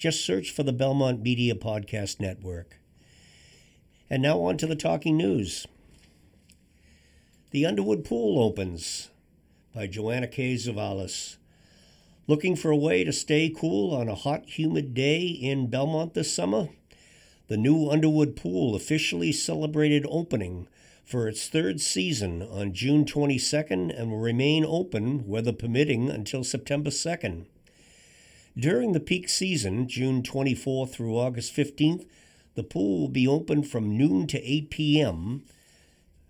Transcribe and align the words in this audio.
Just 0.00 0.24
search 0.24 0.50
for 0.50 0.62
the 0.62 0.72
Belmont 0.72 1.22
Media 1.22 1.54
Podcast 1.54 2.20
Network. 2.20 2.80
And 4.08 4.22
now 4.22 4.40
on 4.40 4.56
to 4.56 4.66
the 4.66 4.74
talking 4.74 5.18
news. 5.18 5.66
The 7.50 7.66
Underwood 7.66 8.02
Pool 8.02 8.42
opens 8.42 9.10
by 9.74 9.86
Joanna 9.86 10.26
K. 10.26 10.54
Tzouvelis. 10.54 11.36
Looking 12.26 12.56
for 12.56 12.70
a 12.70 12.76
way 12.76 13.04
to 13.04 13.12
stay 13.12 13.54
cool 13.54 13.94
on 13.94 14.08
a 14.08 14.14
hot, 14.14 14.46
humid 14.46 14.94
day 14.94 15.26
in 15.26 15.68
Belmont 15.68 16.14
this 16.14 16.34
summer? 16.34 16.70
The 17.48 17.58
new 17.58 17.90
Underwood 17.90 18.36
Pool 18.36 18.74
officially 18.74 19.32
celebrated 19.32 20.06
opening 20.08 20.66
for 21.04 21.28
its 21.28 21.46
third 21.46 21.78
season 21.78 22.40
on 22.40 22.72
June 22.72 23.04
22nd 23.04 23.94
and 23.94 24.10
will 24.10 24.18
remain 24.18 24.64
open, 24.64 25.28
weather 25.28 25.52
permitting, 25.52 26.08
until 26.08 26.42
September 26.42 26.88
2nd. 26.88 27.44
During 28.58 28.92
the 28.92 29.00
peak 29.00 29.28
season, 29.28 29.86
June 29.86 30.22
24th 30.22 30.90
through 30.90 31.16
August 31.16 31.54
15th, 31.54 32.06
the 32.56 32.64
pool 32.64 33.00
will 33.00 33.08
be 33.08 33.26
open 33.26 33.62
from 33.62 33.96
noon 33.96 34.26
to 34.26 34.42
8 34.42 34.70
p.m. 34.70 35.44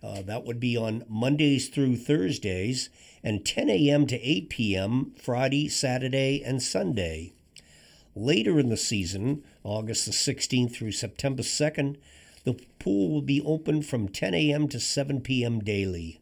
Uh, 0.03 0.21
that 0.21 0.45
would 0.45 0.59
be 0.59 0.77
on 0.77 1.03
Mondays 1.09 1.67
through 1.67 1.97
Thursdays, 1.97 2.89
and 3.23 3.43
10 3.43 3.69
a.m. 3.69 4.05
to 4.07 4.21
8 4.21 4.49
p.m. 4.49 5.13
Friday, 5.19 5.67
Saturday, 5.67 6.43
and 6.43 6.61
Sunday. 6.61 7.33
Later 8.15 8.59
in 8.59 8.69
the 8.69 8.77
season, 8.77 9.43
August 9.63 10.05
the 10.05 10.11
16th 10.11 10.73
through 10.73 10.91
September 10.91 11.43
2nd, 11.43 11.97
the 12.43 12.59
pool 12.79 13.09
will 13.09 13.21
be 13.21 13.41
open 13.41 13.81
from 13.81 14.07
10 14.07 14.33
a.m. 14.35 14.67
to 14.67 14.79
7 14.79 15.21
p.m. 15.21 15.59
daily. 15.59 16.20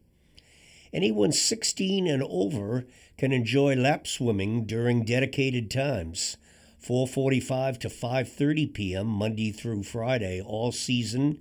Anyone 0.91 1.31
16 1.31 2.07
and 2.07 2.23
over 2.23 2.85
can 3.17 3.31
enjoy 3.31 3.75
lap 3.75 4.07
swimming 4.07 4.65
during 4.65 5.05
dedicated 5.05 5.69
times, 5.69 6.37
4:45 6.83 7.77
to 7.79 7.89
5:30 7.89 8.73
p.m. 8.73 9.05
Monday 9.05 9.51
through 9.51 9.83
Friday 9.83 10.41
all 10.41 10.71
season, 10.71 11.37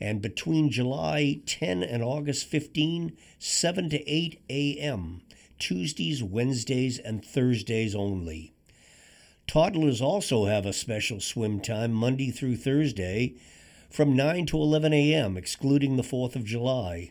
and 0.00 0.20
between 0.20 0.70
July 0.70 1.40
10 1.46 1.84
and 1.84 2.02
August 2.02 2.46
15, 2.46 3.16
7 3.38 3.90
to 3.90 4.10
8 4.10 4.40
a.m. 4.50 5.22
Tuesdays, 5.60 6.20
Wednesdays, 6.22 6.98
and 6.98 7.24
Thursdays 7.24 7.94
only. 7.94 8.52
Toddlers 9.46 10.00
also 10.00 10.46
have 10.46 10.66
a 10.66 10.72
special 10.72 11.20
swim 11.20 11.60
time 11.60 11.92
Monday 11.92 12.30
through 12.32 12.56
Thursday 12.56 13.34
from 13.88 14.16
9 14.16 14.46
to 14.46 14.56
11 14.56 14.92
a.m., 14.92 15.36
excluding 15.36 15.96
the 15.96 16.02
4th 16.02 16.34
of 16.34 16.44
July. 16.44 17.10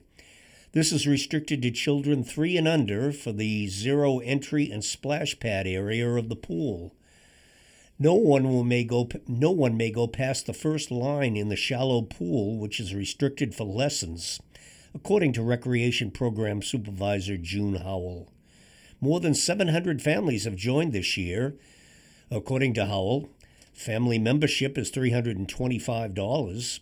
This 0.72 0.92
is 0.92 1.08
restricted 1.08 1.62
to 1.64 1.72
children 1.72 2.24
3 2.24 2.58
and 2.58 2.68
under 2.68 3.12
for 3.12 3.32
the 3.32 3.68
zero 3.68 4.20
entry 4.20 4.70
and 4.70 4.84
splash 4.84 5.40
pad 5.40 5.66
area 5.66 6.08
of 6.08 6.30
the 6.30 6.36
pool. 6.36 6.94
No 7.98 8.14
one 8.14 8.50
will 8.50 8.64
may 8.64 8.84
go 8.84 9.10
no 9.28 9.52
one 9.52 9.76
may 9.76 9.92
go 9.92 10.08
past 10.08 10.46
the 10.46 10.54
first 10.54 10.92
line 10.92 11.36
in 11.36 11.50
the 11.50 11.56
shallow 11.56 12.02
pool 12.02 12.58
which 12.60 12.80
is 12.80 12.94
restricted 12.94 13.56
for 13.56 13.66
lessons, 13.66 14.40
according 14.94 15.34
to 15.34 15.42
Recreation 15.42 16.12
Program 16.12 16.62
Supervisor 16.62 17.38
June 17.38 17.76
Howell. 17.76 18.32
More 19.02 19.20
than 19.20 19.34
700 19.34 20.02
families 20.02 20.46
have 20.46 20.56
joined 20.56 20.94
this 20.94 21.18
year. 21.18 21.56
According 22.32 22.76
to 22.76 22.86
Howell, 22.86 23.28
Family 23.80 24.20
membership 24.20 24.78
is 24.78 24.92
$325. 24.92 26.80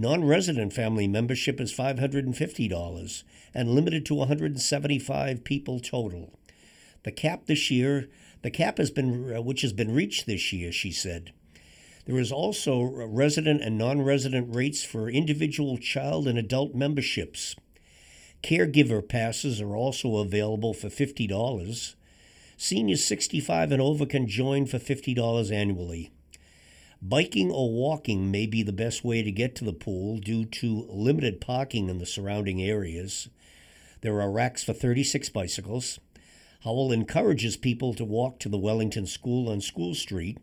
Non 0.00 0.24
resident 0.24 0.72
family 0.72 1.08
membership 1.08 1.60
is 1.60 1.74
$550 1.74 3.22
and 3.52 3.70
limited 3.70 4.06
to 4.06 4.14
175 4.14 5.42
people 5.42 5.80
total. 5.80 6.38
The 7.02 7.10
cap 7.10 7.46
this 7.46 7.68
year, 7.68 8.08
the 8.42 8.50
cap 8.50 8.78
has 8.78 8.92
been, 8.92 9.34
uh, 9.34 9.42
which 9.42 9.62
has 9.62 9.72
been 9.72 9.92
reached 9.92 10.26
this 10.26 10.52
year, 10.52 10.70
she 10.70 10.92
said. 10.92 11.32
There 12.06 12.18
is 12.18 12.30
also 12.30 12.80
resident 12.80 13.60
and 13.60 13.76
non 13.76 14.00
resident 14.00 14.54
rates 14.54 14.84
for 14.84 15.10
individual 15.10 15.78
child 15.78 16.28
and 16.28 16.38
adult 16.38 16.76
memberships. 16.76 17.56
Caregiver 18.40 19.06
passes 19.06 19.60
are 19.60 19.74
also 19.74 20.18
available 20.18 20.74
for 20.74 20.88
$50. 20.88 21.94
Seniors 22.56 23.04
65 23.04 23.72
and 23.72 23.82
over 23.82 24.06
can 24.06 24.28
join 24.28 24.64
for 24.64 24.78
$50 24.78 25.52
annually. 25.52 26.12
Biking 27.00 27.52
or 27.52 27.72
walking 27.72 28.32
may 28.32 28.46
be 28.46 28.64
the 28.64 28.72
best 28.72 29.04
way 29.04 29.22
to 29.22 29.30
get 29.30 29.54
to 29.56 29.64
the 29.64 29.72
pool 29.72 30.18
due 30.18 30.44
to 30.44 30.84
limited 30.88 31.40
parking 31.40 31.88
in 31.88 31.98
the 31.98 32.06
surrounding 32.06 32.60
areas. 32.60 33.28
There 34.00 34.20
are 34.20 34.32
racks 34.32 34.64
for 34.64 34.72
36 34.72 35.28
bicycles. 35.28 36.00
Howell 36.64 36.90
encourages 36.90 37.56
people 37.56 37.94
to 37.94 38.04
walk 38.04 38.40
to 38.40 38.48
the 38.48 38.58
Wellington 38.58 39.06
School 39.06 39.48
on 39.48 39.60
School 39.60 39.94
Street 39.94 40.38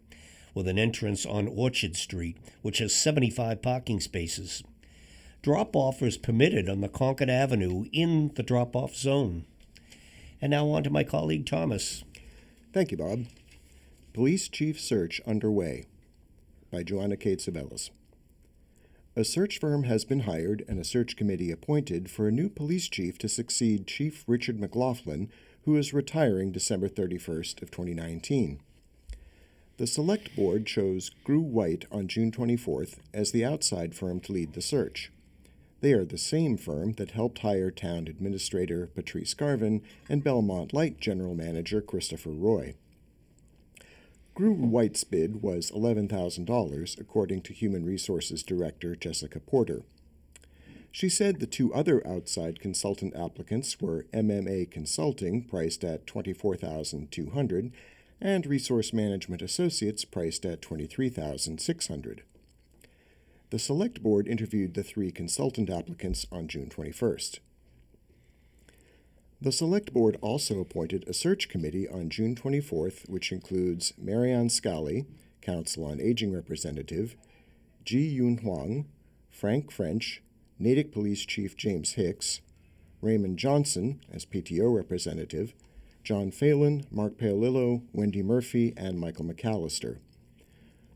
with 0.53 0.69
an 0.69 0.79
entrance 0.79 1.25
on 1.25 1.49
Orchard 1.49 1.97
Street, 1.97 2.37
which 2.61 2.77
has 2.77 2.95
75 2.95 3.61
parking 3.61 3.99
spaces. 3.99 4.63
Drop 5.41 5.75
off 5.75 6.01
is 6.01 6.17
permitted 6.17 6.69
on 6.69 6.79
the 6.79 6.87
Concord 6.87 7.29
Avenue 7.29 7.85
in 7.91 8.31
the 8.35 8.43
drop 8.43 8.77
off 8.77 8.95
zone. 8.95 9.45
And 10.41 10.51
now 10.51 10.69
on 10.69 10.83
to 10.83 10.89
my 10.89 11.03
colleague 11.03 11.45
Thomas. 11.45 12.05
Thank 12.71 12.91
you, 12.91 12.97
Bob. 12.97 13.25
Police 14.13 14.47
chief 14.47 14.79
search 14.79 15.19
underway 15.27 15.85
by 16.75 16.83
Joanna 16.83 17.15
Kate 17.15 17.39
Tzouvelis. 17.39 17.89
A 19.15 19.23
search 19.23 19.61
firm 19.61 19.83
has 19.83 20.03
been 20.03 20.21
hired 20.21 20.65
and 20.67 20.77
a 20.77 20.83
search 20.83 21.15
committee 21.15 21.49
appointed 21.49 22.11
for 22.11 22.27
a 22.27 22.33
new 22.33 22.49
police 22.49 22.89
chief 22.89 23.17
to 23.19 23.29
succeed 23.29 23.87
Chief 23.87 24.25
Richard 24.27 24.59
McLaughlin, 24.59 25.29
who 25.63 25.77
is 25.77 25.93
retiring 25.93 26.51
December 26.51 26.89
31st 26.89 27.61
of 27.61 27.71
2019. 27.71 28.59
The 29.77 29.87
select 29.87 30.35
board 30.35 30.65
chose 30.65 31.11
Grew 31.23 31.39
White 31.39 31.85
on 31.93 32.09
June 32.09 32.29
24th 32.29 32.97
as 33.13 33.31
the 33.31 33.45
outside 33.45 33.95
firm 33.95 34.19
to 34.19 34.33
lead 34.33 34.51
the 34.51 34.61
search. 34.61 35.13
They 35.79 35.93
are 35.93 36.03
the 36.03 36.17
same 36.17 36.57
firm 36.57 36.91
that 36.97 37.11
helped 37.11 37.39
hire 37.39 37.71
town 37.71 38.09
administrator 38.09 38.87
Patrice 38.87 39.33
Garvin 39.33 39.81
and 40.09 40.25
Belmont 40.25 40.73
Light 40.73 40.99
general 40.99 41.35
manager 41.35 41.79
Christopher 41.79 42.31
Roy. 42.31 42.75
Grew 44.35 44.51
White's 44.51 45.05
bid 45.05 45.41
was 45.41 45.71
$11,000, 45.71 46.99
according 46.99 47.41
to 47.43 47.53
Human 47.53 47.85
Resources 47.85 48.43
Director 48.43 48.93
Jessica 48.93 49.39
Porter. 49.39 49.83
She 50.91 51.07
said 51.07 51.39
the 51.39 51.47
two 51.47 51.73
other 51.73 52.05
outside 52.05 52.59
consultant 52.59 53.15
applicants 53.15 53.79
were 53.79 54.07
MMA 54.13 54.69
Consulting, 54.69 55.45
priced 55.45 55.85
at 55.85 56.05
24,200, 56.05 57.71
and 58.19 58.45
Resource 58.45 58.91
Management 58.91 59.41
Associates, 59.41 60.03
priced 60.03 60.45
at 60.45 60.61
23,600. 60.61 62.23
The 63.51 63.59
Select 63.59 64.03
Board 64.03 64.27
interviewed 64.27 64.73
the 64.73 64.83
three 64.83 65.11
consultant 65.11 65.69
applicants 65.69 66.27
on 66.29 66.49
June 66.49 66.67
21st. 66.67 67.39
The 69.41 69.51
Select 69.51 69.93
Board 69.93 70.17
also 70.21 70.59
appointed 70.59 71.03
a 71.07 71.13
search 71.13 71.49
committee 71.49 71.89
on 71.89 72.09
June 72.09 72.35
24th, 72.35 73.09
which 73.09 73.33
includes 73.33 73.93
Marianne 73.97 74.49
Scally, 74.49 75.05
Council 75.41 75.83
on 75.85 75.99
Aging 75.99 76.33
Representative, 76.33 77.15
Ji 77.83 77.99
Yun 77.99 78.37
Huang, 78.37 78.85
Frank 79.29 79.71
French, 79.71 80.23
Natick 80.57 80.91
Police 80.93 81.25
Chief 81.25 81.57
James 81.57 81.93
Hicks, 81.93 82.39
Raymond 83.01 83.37
Johnson 83.37 83.99
as 84.11 84.25
PTO 84.25 84.73
representative, 84.73 85.53
John 86.03 86.31
Phelan, 86.31 86.85
Mark 86.89 87.17
Paolillo, 87.17 87.81
Wendy 87.91 88.23
Murphy, 88.23 88.73
and 88.77 88.97
Michael 88.97 89.25
McAllister. 89.25 89.97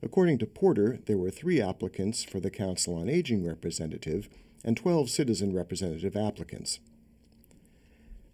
According 0.02 0.38
to 0.38 0.46
Porter, 0.46 1.00
there 1.08 1.18
were 1.18 1.30
three 1.30 1.62
applicants 1.62 2.24
for 2.24 2.40
the 2.40 2.50
Council 2.50 2.96
on 2.96 3.10
Aging 3.10 3.46
representative 3.46 4.30
and 4.64 4.78
12 4.78 5.10
citizen 5.10 5.54
representative 5.54 6.16
applicants. 6.16 6.80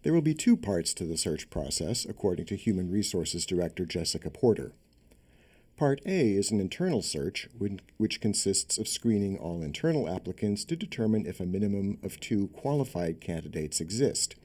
There 0.05 0.13
will 0.13 0.21
be 0.21 0.35
two 0.35 0.55
parts 0.55 0.93
to 0.93 1.03
the 1.03 1.17
search 1.17 1.49
process, 1.49 2.05
according 2.05 2.45
to 2.45 2.55
Human 2.55 2.91
Resources 2.91 3.43
Director 3.43 3.87
Jessica 3.87 4.29
Porter. 4.29 4.73
Part 5.77 5.99
A 6.05 6.33
is 6.33 6.51
an 6.51 6.59
internal 6.59 7.01
search, 7.01 7.49
which 7.97 8.21
consists 8.21 8.77
of 8.77 8.87
screening 8.87 9.35
all 9.35 9.63
internal 9.63 10.07
applicants 10.07 10.63
to 10.65 10.75
determine 10.75 11.25
if 11.25 11.39
a 11.39 11.45
minimum 11.47 11.97
of 12.03 12.19
two 12.19 12.49
qualified 12.49 13.19
candidates 13.19 13.81
exist. 13.81 14.35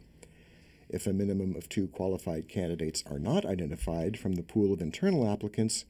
If 0.88 1.06
a 1.06 1.12
minimum 1.12 1.54
of 1.54 1.68
two 1.68 1.88
qualified 1.88 2.48
candidates 2.48 3.04
are 3.10 3.18
not 3.18 3.44
identified 3.44 4.18
from 4.18 4.36
the 4.36 4.42
pool 4.42 4.72
of 4.72 4.80
internal 4.80 5.30
applicants, 5.30 5.84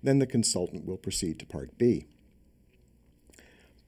then 0.00 0.20
the 0.20 0.28
consultant 0.28 0.86
will 0.86 0.96
proceed 0.96 1.40
to 1.40 1.46
Part 1.46 1.76
B. 1.76 2.06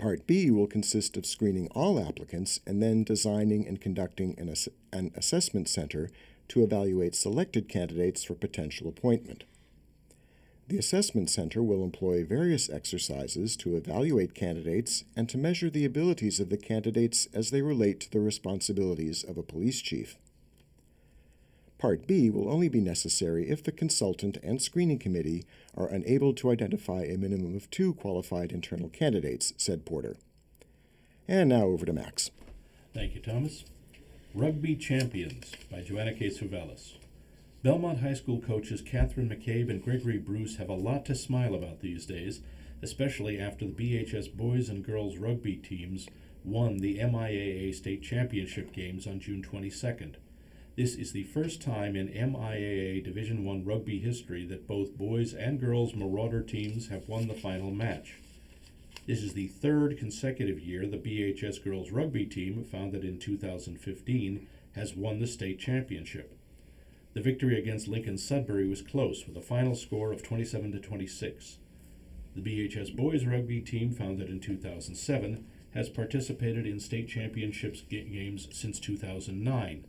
Part 0.04 0.26
B 0.26 0.50
will 0.50 0.66
consist 0.66 1.16
of 1.16 1.24
screening 1.24 1.66
all 1.68 1.98
applicants 1.98 2.60
and 2.66 2.82
then 2.82 3.04
designing 3.04 3.66
and 3.66 3.80
conducting 3.80 4.38
an, 4.38 4.50
ass- 4.50 4.68
an 4.92 5.12
assessment 5.14 5.66
center 5.66 6.10
to 6.48 6.62
evaluate 6.62 7.14
selected 7.14 7.70
candidates 7.70 8.22
for 8.22 8.34
potential 8.34 8.86
appointment. 8.86 9.44
The 10.68 10.76
Assessment 10.76 11.30
Center 11.30 11.62
will 11.62 11.82
employ 11.82 12.22
various 12.22 12.68
exercises 12.68 13.56
to 13.56 13.76
evaluate 13.76 14.34
candidates 14.34 15.04
and 15.16 15.26
to 15.30 15.38
measure 15.38 15.70
the 15.70 15.86
abilities 15.86 16.38
of 16.38 16.50
the 16.50 16.58
candidates 16.58 17.26
as 17.32 17.48
they 17.48 17.62
relate 17.62 18.00
to 18.00 18.10
the 18.10 18.20
responsibilities 18.20 19.24
of 19.24 19.38
a 19.38 19.42
police 19.42 19.80
chief. 19.80 20.18
Part 21.78 22.06
B 22.06 22.30
will 22.30 22.50
only 22.50 22.68
be 22.68 22.80
necessary 22.80 23.50
if 23.50 23.62
the 23.62 23.72
consultant 23.72 24.38
and 24.42 24.62
screening 24.62 24.98
committee 24.98 25.44
are 25.76 25.88
unable 25.88 26.32
to 26.34 26.50
identify 26.50 27.02
a 27.02 27.18
minimum 27.18 27.56
of 27.56 27.70
two 27.70 27.94
qualified 27.94 28.52
internal 28.52 28.88
candidates, 28.88 29.52
said 29.56 29.84
Porter. 29.84 30.16
And 31.26 31.48
now 31.48 31.64
over 31.64 31.84
to 31.84 31.92
Max. 31.92 32.30
Thank 32.94 33.14
you, 33.14 33.20
Thomas. 33.20 33.64
Rugby 34.34 34.76
Champions 34.76 35.52
by 35.70 35.80
Joanna 35.80 36.12
K. 36.12 36.28
Tzouvelis. 36.28 36.94
Belmont 37.62 38.00
High 38.00 38.14
School 38.14 38.40
coaches 38.40 38.82
Catherine 38.82 39.28
McCabe 39.28 39.70
and 39.70 39.82
Gregory 39.82 40.18
Bruce 40.18 40.56
have 40.56 40.68
a 40.68 40.74
lot 40.74 41.06
to 41.06 41.14
smile 41.14 41.54
about 41.54 41.80
these 41.80 42.04
days, 42.04 42.40
especially 42.82 43.38
after 43.40 43.64
the 43.64 43.72
BHS 43.72 44.34
boys 44.34 44.68
and 44.68 44.84
girls 44.84 45.16
rugby 45.16 45.56
teams 45.56 46.06
won 46.44 46.78
the 46.78 46.98
MIAA 46.98 47.74
state 47.74 48.02
championship 48.02 48.72
games 48.72 49.06
on 49.06 49.18
June 49.18 49.42
22nd. 49.42 50.16
This 50.76 50.96
is 50.96 51.12
the 51.12 51.22
first 51.22 51.62
time 51.62 51.94
in 51.94 52.08
MIAA 52.08 53.04
Division 53.04 53.48
I 53.48 53.62
rugby 53.64 54.00
history 54.00 54.44
that 54.46 54.66
both 54.66 54.98
boys 54.98 55.32
and 55.32 55.60
girls 55.60 55.94
Marauder 55.94 56.42
teams 56.42 56.88
have 56.88 57.08
won 57.08 57.28
the 57.28 57.34
final 57.34 57.70
match. 57.70 58.16
This 59.06 59.22
is 59.22 59.34
the 59.34 59.46
third 59.46 59.96
consecutive 59.96 60.58
year 60.58 60.84
the 60.84 60.96
BHS 60.96 61.62
girls 61.62 61.92
rugby 61.92 62.26
team, 62.26 62.64
founded 62.64 63.04
in 63.04 63.20
2015, 63.20 64.48
has 64.74 64.96
won 64.96 65.20
the 65.20 65.28
state 65.28 65.60
championship. 65.60 66.36
The 67.12 67.22
victory 67.22 67.56
against 67.56 67.86
Lincoln 67.86 68.18
Sudbury 68.18 68.66
was 68.66 68.82
close 68.82 69.28
with 69.28 69.36
a 69.36 69.40
final 69.40 69.76
score 69.76 70.12
of 70.12 70.24
27 70.24 70.72
to 70.72 70.80
26. 70.80 71.58
The 72.34 72.42
BHS 72.42 72.96
boys 72.96 73.24
rugby 73.24 73.60
team, 73.60 73.92
founded 73.92 74.28
in 74.28 74.40
2007, 74.40 75.46
has 75.72 75.88
participated 75.88 76.66
in 76.66 76.80
state 76.80 77.06
championships 77.06 77.82
games 77.82 78.48
since 78.50 78.80
2009 78.80 79.84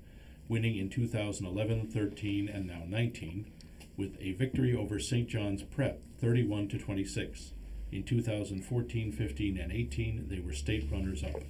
winning 0.48 0.78
in 0.78 0.90
2011, 0.90 1.88
13, 1.88 2.48
and 2.48 2.68
now 2.68 2.84
19, 2.88 3.52
with 3.98 4.18
a 4.20 4.34
victory 4.34 4.76
over 4.76 5.00
St. 5.00 5.28
John's 5.28 5.64
Prep 5.64 6.02
31 6.20 6.68
to 6.70 6.78
26. 6.78 7.52
In 7.92 8.04
2014, 8.04 9.12
15, 9.12 9.58
and 9.58 9.72
18, 9.72 10.28
they 10.28 10.40
were 10.40 10.54
state 10.54 10.90
runners 10.92 11.24
up. 11.24 11.42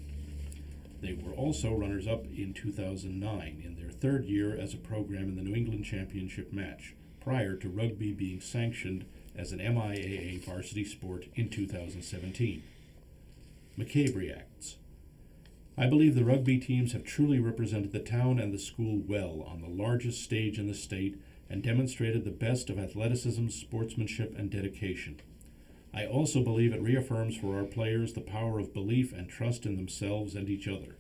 They 1.02 1.14
were 1.14 1.34
also 1.34 1.74
runners 1.74 2.08
up 2.08 2.26
in 2.26 2.54
2009 2.54 3.62
in 3.64 3.76
their 3.76 3.90
third 3.90 4.26
year 4.26 4.56
as 4.56 4.74
a 4.74 4.78
program 4.78 5.30
in 5.30 5.36
the 5.36 5.42
New 5.42 5.56
England 5.56 5.86
Championship 5.86 6.54
match, 6.54 6.96
prior 7.20 7.56
to 7.56 7.70
rugby 7.70 8.12
being 8.12 8.40
sanctioned 8.40 9.06
as 9.36 9.52
an 9.52 9.60
MIAA 9.60 10.44
varsity 10.44 10.86
sport 10.86 11.26
in 11.36 11.50
2017. 11.50 12.64
McCabe 13.78 14.16
reacts. 14.16 14.78
I 15.78 15.88
believe 15.88 16.16
the 16.16 16.24
rugby 16.24 16.58
teams 16.58 16.94
have 16.94 17.04
truly 17.04 17.38
represented 17.38 17.92
the 17.92 18.00
town 18.00 18.40
and 18.40 18.54
the 18.54 18.58
school 18.58 19.02
well 19.06 19.42
on 19.46 19.62
the 19.62 19.68
largest 19.68 20.24
stage 20.24 20.58
in 20.58 20.68
the 20.68 20.74
state 20.74 21.20
and 21.50 21.62
demonstrated 21.62 22.24
the 22.24 22.32
best 22.32 22.70
of 22.70 22.80
athleticism, 22.80 23.50
sportsmanship, 23.50 24.34
and 24.38 24.50
dedication. 24.50 25.20
I 25.94 26.06
also 26.06 26.42
believe 26.42 26.74
it 26.74 26.82
reaffirms 26.82 27.36
for 27.36 27.58
our 27.58 27.66
players 27.66 28.14
the 28.14 28.22
power 28.22 28.58
of 28.58 28.74
belief 28.74 29.12
and 29.12 29.28
trust 29.28 29.66
in 29.66 29.76
themselves 29.76 30.34
and 30.34 30.50
each 30.50 30.68
other. 30.68 30.96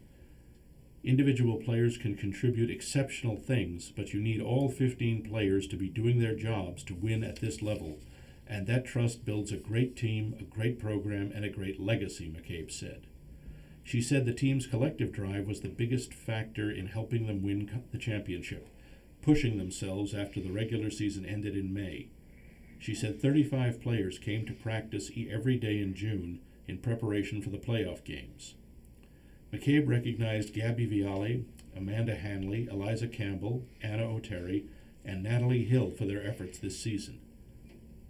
Individual 1.05 1.55
players 1.55 1.97
can 1.97 2.15
contribute 2.15 2.69
exceptional 2.69 3.37
things, 3.37 3.93
but 3.95 4.13
you 4.13 4.19
need 4.19 4.41
all 4.41 4.67
15 4.67 5.23
players 5.23 5.67
to 5.67 5.77
be 5.77 5.87
doing 5.87 6.19
their 6.19 6.35
jobs 6.35 6.83
to 6.83 6.95
win 6.95 7.23
at 7.23 7.39
this 7.39 7.61
level, 7.61 7.99
and 8.45 8.67
that 8.67 8.85
trust 8.85 9.23
builds 9.23 9.53
a 9.53 9.57
great 9.57 9.95
team, 9.95 10.35
a 10.37 10.43
great 10.43 10.79
program, 10.79 11.31
and 11.33 11.45
a 11.45 11.49
great 11.49 11.79
legacy, 11.79 12.27
McCabe 12.29 12.71
said. 12.71 13.07
She 13.85 14.01
said 14.01 14.25
the 14.25 14.33
team's 14.33 14.65
collective 14.65 15.11
drive 15.11 15.45
was 15.45 15.61
the 15.61 15.69
biggest 15.69 16.11
factor 16.11 16.71
in 16.71 16.87
helping 16.87 17.27
them 17.27 17.43
win 17.43 17.83
the 17.91 17.99
championship, 17.99 18.67
pushing 19.21 19.57
themselves 19.57 20.15
after 20.15 20.41
the 20.41 20.51
regular 20.51 20.89
season 20.89 21.23
ended 21.23 21.55
in 21.55 21.71
May. 21.71 22.09
She 22.79 22.95
said 22.95 23.21
35 23.21 23.79
players 23.79 24.17
came 24.17 24.43
to 24.47 24.53
practice 24.53 25.11
every 25.29 25.57
day 25.57 25.79
in 25.79 25.93
June 25.93 26.39
in 26.67 26.79
preparation 26.79 27.43
for 27.43 27.51
the 27.51 27.59
playoff 27.59 28.03
games. 28.03 28.55
McCabe 29.53 29.87
recognized 29.87 30.55
Gabby 30.55 30.87
Viale, 30.87 31.45
Amanda 31.77 32.15
Hanley, 32.15 32.67
Eliza 32.69 33.07
Campbell, 33.07 33.67
Anna 33.83 34.09
O'Terry, 34.09 34.65
and 35.05 35.21
Natalie 35.21 35.65
Hill 35.65 35.91
for 35.91 36.05
their 36.05 36.25
efforts 36.25 36.57
this 36.57 36.79
season. 36.79 37.19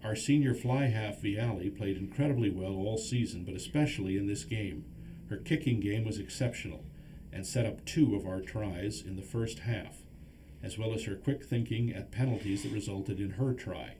Our 0.02 0.16
senior 0.16 0.54
fly 0.54 0.86
half 0.86 1.20
Viale 1.20 1.76
played 1.76 1.98
incredibly 1.98 2.48
well 2.48 2.76
all 2.76 2.96
season, 2.96 3.44
but 3.44 3.54
especially 3.54 4.16
in 4.16 4.26
this 4.26 4.44
game. 4.44 4.86
Her 5.28 5.36
kicking 5.36 5.80
game 5.80 6.04
was 6.04 6.18
exceptional 6.18 6.84
and 7.32 7.46
set 7.46 7.66
up 7.66 7.84
two 7.84 8.14
of 8.14 8.26
our 8.26 8.40
tries 8.40 9.02
in 9.02 9.16
the 9.16 9.22
first 9.22 9.60
half, 9.60 9.98
as 10.62 10.78
well 10.78 10.94
as 10.94 11.04
her 11.04 11.16
quick 11.16 11.44
thinking 11.44 11.92
at 11.92 12.12
penalties 12.12 12.62
that 12.62 12.72
resulted 12.72 13.20
in 13.20 13.32
her 13.32 13.52
try. 13.52 13.96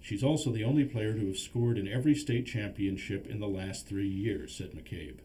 She's 0.00 0.22
also 0.24 0.50
the 0.50 0.64
only 0.64 0.84
player 0.84 1.12
to 1.14 1.26
have 1.26 1.38
scored 1.38 1.78
in 1.78 1.86
every 1.86 2.14
state 2.14 2.46
championship 2.46 3.26
in 3.26 3.40
the 3.40 3.48
last 3.48 3.86
three 3.86 4.08
years, 4.08 4.54
said 4.54 4.72
McCabe. 4.72 5.18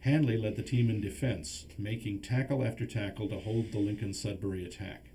Hanley 0.00 0.36
led 0.36 0.56
the 0.56 0.62
team 0.62 0.90
in 0.90 1.00
defense, 1.00 1.66
making 1.78 2.20
tackle 2.20 2.64
after 2.64 2.86
tackle 2.86 3.28
to 3.28 3.38
hold 3.38 3.70
the 3.70 3.78
Lincoln 3.78 4.12
Sudbury 4.12 4.64
attack. 4.64 5.06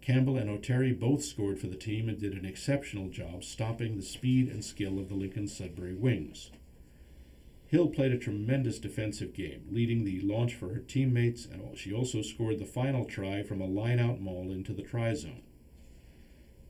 Campbell 0.00 0.36
and 0.36 0.50
O'Terry 0.50 0.92
both 0.92 1.24
scored 1.24 1.60
for 1.60 1.68
the 1.68 1.76
team 1.76 2.08
and 2.08 2.20
did 2.20 2.32
an 2.32 2.44
exceptional 2.44 3.08
job 3.08 3.44
stopping 3.44 3.96
the 3.96 4.02
speed 4.02 4.48
and 4.48 4.64
skill 4.64 4.98
of 4.98 5.08
the 5.08 5.14
Lincoln 5.14 5.46
Sudbury 5.46 5.94
wings. 5.94 6.50
Hill 7.72 7.88
played 7.88 8.12
a 8.12 8.18
tremendous 8.18 8.78
defensive 8.78 9.32
game, 9.32 9.62
leading 9.70 10.04
the 10.04 10.20
launch 10.20 10.54
for 10.54 10.68
her 10.74 10.80
teammates, 10.80 11.46
and 11.46 11.78
she 11.78 11.90
also 11.90 12.20
scored 12.20 12.58
the 12.58 12.66
final 12.66 13.06
try 13.06 13.42
from 13.42 13.62
a 13.62 13.66
line 13.66 13.98
out 13.98 14.20
maul 14.20 14.50
into 14.52 14.74
the 14.74 14.82
try 14.82 15.14
zone. 15.14 15.40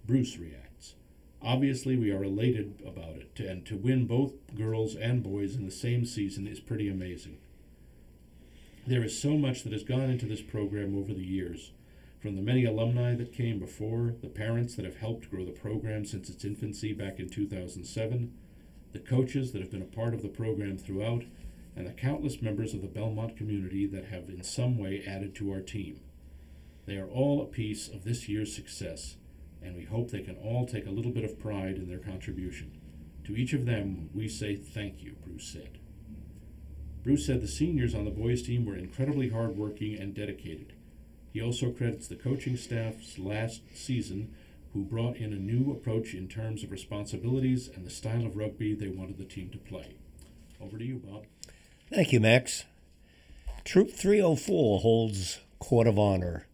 Bruce 0.07 0.39
reacts. 0.39 0.95
Obviously, 1.43 1.97
we 1.97 2.13
are 2.13 2.23
elated 2.23 2.81
about 2.87 3.17
it, 3.17 3.41
and 3.41 3.67
to 3.67 3.77
win 3.77 4.07
both 4.07 4.55
girls 4.55 4.95
and 4.95 5.25
boys 5.25 5.57
in 5.57 5.65
the 5.65 5.73
same 5.73 6.05
season 6.05 6.47
is 6.47 6.61
pretty 6.61 6.89
amazing. 6.89 7.39
There 8.87 9.03
is 9.03 9.21
so 9.21 9.37
much 9.37 9.65
that 9.65 9.73
has 9.73 9.83
gone 9.83 10.09
into 10.09 10.27
this 10.27 10.43
program 10.43 10.97
over 10.97 11.13
the 11.13 11.27
years, 11.27 11.73
from 12.21 12.37
the 12.37 12.43
many 12.43 12.65
alumni 12.65 13.17
that 13.17 13.33
came 13.33 13.59
before, 13.59 14.15
the 14.23 14.29
parents 14.29 14.77
that 14.77 14.85
have 14.85 14.99
helped 14.99 15.33
grow 15.33 15.45
the 15.45 15.51
program 15.51 16.05
since 16.05 16.31
its 16.31 16.45
infancy 16.45 16.93
back 16.93 17.19
in 17.19 17.29
2007, 17.29 18.33
the 18.93 18.99
coaches 18.99 19.53
that 19.53 19.63
have 19.63 19.71
been 19.71 19.83
a 19.83 19.97
part 19.97 20.15
of 20.15 20.23
the 20.23 20.29
program 20.29 20.79
throughout, 20.79 21.25
and 21.75 21.87
the 21.87 21.93
countless 21.93 22.43
members 22.43 22.75
of 22.75 22.83
the 22.83 22.89
Belmont 22.89 23.37
community 23.37 23.87
that 23.87 24.07
have 24.07 24.29
in 24.29 24.43
some 24.43 24.79
way 24.79 25.03
added 25.07 25.35
to 25.37 25.51
our 25.53 25.61
team. 25.61 26.01
They 26.85 26.97
are 26.97 27.09
all 27.09 27.41
a 27.41 27.47
piece 27.47 27.89
of 27.89 28.05
this 28.05 28.29
year's 28.29 28.55
success, 28.55 29.17
and 29.63 29.77
we 29.77 29.85
hope 29.85 30.11
they 30.11 30.21
can 30.21 30.37
all 30.37 30.67
take 30.67 30.87
a 30.87 30.91
little 30.91 31.13
bit 31.13 31.25
of 31.25 31.39
pride 31.39 31.77
in 31.77 31.89
their 31.89 31.99
contribution. 31.99 32.79
To 33.25 33.37
each 33.37 33.53
of 33.53 33.67
them, 33.67 34.11
we 34.13 34.29
say 34.29 34.57
thank 34.57 35.03
you, 35.03 35.15
Bruce 35.25 35.47
said. 35.47 35.79
Bruce 37.05 37.27
said 37.27 37.41
the 37.41 37.49
seniors 37.49 37.95
on 37.95 38.05
the 38.05 38.11
boys' 38.11 38.43
team 38.43 38.65
were 38.65 38.77
incredibly 38.77 39.31
hardworking 39.31 39.99
and 39.99 40.15
dedicated. 40.15 40.75
He 41.33 41.41
also 41.41 41.71
credits 41.71 42.09
the 42.09 42.17
coaching 42.17 42.57
staff's 42.57 43.19
last 43.19 43.63
season 43.75 44.35
who 44.73 44.85
brought 44.85 45.17
in 45.17 45.33
a 45.33 45.37
new 45.37 45.71
approach 45.71 46.15
in 46.15 46.29
terms 46.29 46.65
of 46.65 46.71
responsibilities 46.71 47.69
and 47.75 47.87
the 47.87 47.91
style 47.91 48.25
of 48.25 48.37
rugby 48.37 48.75
they 48.75 48.89
wanted 48.89 49.19
the 49.19 49.25
team 49.25 49.51
to 49.51 49.59
play. 49.59 49.95
Over 50.61 50.79
to 50.79 50.85
you, 50.85 50.97
Bob. 50.97 51.25
Thank 51.91 52.13
you, 52.13 52.21
Max. 52.21 52.65
Troop 53.65 53.91
304 53.91 54.81
holds 54.81 55.41
Court 55.59 55.87
of 55.87 55.99
Honor. 55.99 56.47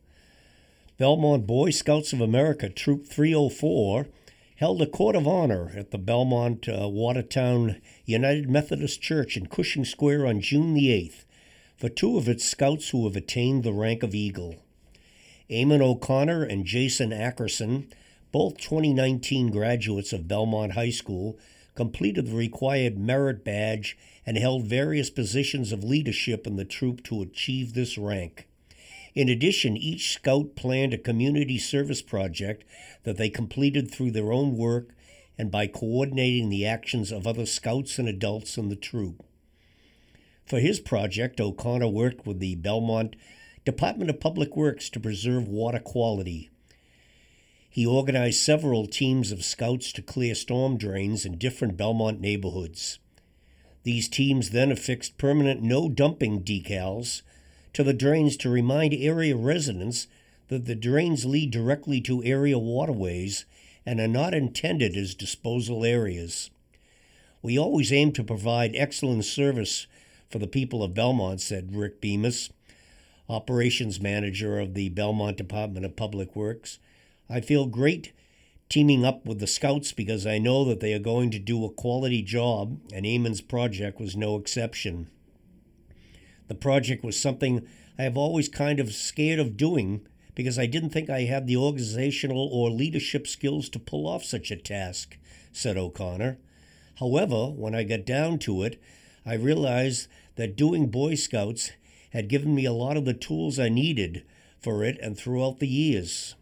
Belmont 0.98 1.46
Boy 1.46 1.70
Scouts 1.70 2.12
of 2.12 2.20
America 2.20 2.68
Troop 2.68 3.06
304 3.06 4.08
held 4.56 4.82
a 4.82 4.86
Court 4.86 5.14
of 5.14 5.28
Honor 5.28 5.72
at 5.76 5.92
the 5.92 5.98
Belmont 5.98 6.68
uh, 6.68 6.88
Watertown 6.88 7.80
United 8.04 8.50
Methodist 8.50 9.00
Church 9.00 9.36
in 9.36 9.46
Cushing 9.46 9.84
Square 9.84 10.26
on 10.26 10.40
June 10.40 10.74
the 10.74 10.88
8th 10.88 11.24
for 11.76 11.88
two 11.88 12.18
of 12.18 12.28
its 12.28 12.44
scouts 12.44 12.88
who 12.88 13.06
have 13.06 13.14
attained 13.14 13.62
the 13.62 13.72
rank 13.72 14.02
of 14.02 14.14
Eagle. 14.14 14.56
Eamon 15.48 15.80
O'Connor 15.80 16.42
and 16.42 16.64
Jason 16.64 17.10
Ackerson 17.10 17.90
both 18.30 18.58
2019 18.58 19.50
graduates 19.50 20.12
of 20.12 20.28
Belmont 20.28 20.72
High 20.72 20.90
School 20.90 21.38
completed 21.74 22.26
the 22.26 22.36
required 22.36 22.98
merit 22.98 23.44
badge 23.44 23.96
and 24.26 24.36
held 24.36 24.66
various 24.66 25.10
positions 25.10 25.72
of 25.72 25.84
leadership 25.84 26.46
in 26.46 26.56
the 26.56 26.64
troop 26.64 27.02
to 27.04 27.22
achieve 27.22 27.72
this 27.72 27.96
rank. 27.96 28.48
In 29.14 29.28
addition, 29.28 29.76
each 29.76 30.12
scout 30.12 30.54
planned 30.54 30.92
a 30.92 30.98
community 30.98 31.58
service 31.58 32.02
project 32.02 32.64
that 33.04 33.16
they 33.16 33.30
completed 33.30 33.90
through 33.90 34.10
their 34.10 34.32
own 34.32 34.56
work 34.56 34.90
and 35.38 35.50
by 35.50 35.66
coordinating 35.66 36.50
the 36.50 36.66
actions 36.66 37.12
of 37.12 37.26
other 37.26 37.46
scouts 37.46 37.98
and 37.98 38.08
adults 38.08 38.58
in 38.58 38.68
the 38.68 38.76
troop. 38.76 39.24
For 40.44 40.60
his 40.60 40.80
project, 40.80 41.40
O'Connor 41.40 41.88
worked 41.88 42.26
with 42.26 42.40
the 42.40 42.56
Belmont 42.56 43.16
Department 43.64 44.10
of 44.10 44.18
Public 44.18 44.56
Works 44.56 44.88
to 44.90 45.00
preserve 45.00 45.46
water 45.46 45.78
quality. 45.78 46.50
He 47.78 47.86
organized 47.86 48.40
several 48.40 48.88
teams 48.88 49.30
of 49.30 49.44
scouts 49.44 49.92
to 49.92 50.02
clear 50.02 50.34
storm 50.34 50.78
drains 50.78 51.24
in 51.24 51.38
different 51.38 51.76
Belmont 51.76 52.20
neighborhoods. 52.20 52.98
These 53.84 54.08
teams 54.08 54.50
then 54.50 54.72
affixed 54.72 55.16
permanent 55.16 55.62
no 55.62 55.88
dumping 55.88 56.42
decals 56.42 57.22
to 57.74 57.84
the 57.84 57.94
drains 57.94 58.36
to 58.38 58.50
remind 58.50 58.94
area 58.94 59.36
residents 59.36 60.08
that 60.48 60.64
the 60.64 60.74
drains 60.74 61.24
lead 61.24 61.52
directly 61.52 62.00
to 62.00 62.24
area 62.24 62.58
waterways 62.58 63.44
and 63.86 64.00
are 64.00 64.08
not 64.08 64.34
intended 64.34 64.96
as 64.96 65.14
disposal 65.14 65.84
areas. 65.84 66.50
We 67.42 67.56
always 67.56 67.92
aim 67.92 68.10
to 68.14 68.24
provide 68.24 68.74
excellent 68.74 69.24
service 69.24 69.86
for 70.28 70.40
the 70.40 70.48
people 70.48 70.82
of 70.82 70.94
Belmont, 70.94 71.40
said 71.40 71.76
Rick 71.76 72.00
Bemis, 72.00 72.50
operations 73.28 74.00
manager 74.00 74.58
of 74.58 74.74
the 74.74 74.88
Belmont 74.88 75.36
Department 75.36 75.86
of 75.86 75.94
Public 75.94 76.34
Works. 76.34 76.80
I 77.30 77.40
feel 77.40 77.66
great 77.66 78.12
teaming 78.68 79.04
up 79.04 79.26
with 79.26 79.38
the 79.38 79.46
Scouts 79.46 79.92
because 79.92 80.26
I 80.26 80.38
know 80.38 80.64
that 80.64 80.80
they 80.80 80.92
are 80.92 80.98
going 80.98 81.30
to 81.30 81.38
do 81.38 81.64
a 81.64 81.70
quality 81.70 82.22
job, 82.22 82.80
and 82.92 83.04
Eamon's 83.06 83.40
project 83.40 84.00
was 84.00 84.16
no 84.16 84.36
exception. 84.36 85.10
The 86.48 86.54
project 86.54 87.04
was 87.04 87.18
something 87.18 87.66
I 87.98 88.02
have 88.02 88.16
always 88.16 88.48
kind 88.48 88.80
of 88.80 88.92
scared 88.92 89.38
of 89.38 89.56
doing 89.56 90.06
because 90.34 90.58
I 90.58 90.66
didn't 90.66 90.90
think 90.90 91.10
I 91.10 91.22
had 91.22 91.46
the 91.46 91.56
organizational 91.56 92.48
or 92.52 92.70
leadership 92.70 93.26
skills 93.26 93.68
to 93.70 93.78
pull 93.78 94.06
off 94.06 94.24
such 94.24 94.50
a 94.50 94.56
task, 94.56 95.18
said 95.52 95.76
O'Connor. 95.76 96.38
However, 97.00 97.46
when 97.46 97.74
I 97.74 97.82
got 97.82 98.04
down 98.06 98.38
to 98.40 98.62
it, 98.62 98.80
I 99.26 99.34
realized 99.34 100.08
that 100.36 100.56
doing 100.56 100.88
Boy 100.88 101.16
Scouts 101.16 101.72
had 102.12 102.28
given 102.28 102.54
me 102.54 102.64
a 102.64 102.72
lot 102.72 102.96
of 102.96 103.04
the 103.04 103.14
tools 103.14 103.58
I 103.58 103.68
needed 103.68 104.24
for 104.60 104.84
it 104.84 104.98
and 105.02 105.18
throughout 105.18 105.58
the 105.58 105.68
years. 105.68 106.34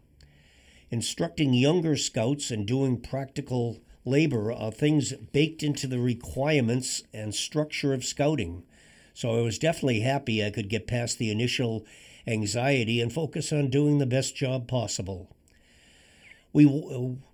Instructing 0.89 1.53
younger 1.53 1.97
scouts 1.97 2.49
and 2.49 2.65
doing 2.65 3.01
practical 3.01 3.79
labor 4.05 4.51
are 4.51 4.71
things 4.71 5.13
baked 5.33 5.61
into 5.61 5.85
the 5.85 5.99
requirements 5.99 7.03
and 7.13 7.35
structure 7.35 7.93
of 7.93 8.05
scouting. 8.05 8.63
So 9.13 9.37
I 9.37 9.41
was 9.41 9.59
definitely 9.59 10.01
happy 10.01 10.43
I 10.43 10.49
could 10.49 10.69
get 10.69 10.87
past 10.87 11.17
the 11.17 11.29
initial 11.29 11.85
anxiety 12.25 13.01
and 13.01 13.11
focus 13.11 13.51
on 13.51 13.69
doing 13.69 13.97
the 13.97 14.05
best 14.05 14.35
job 14.35 14.67
possible. 14.67 15.29
We, 16.53 16.65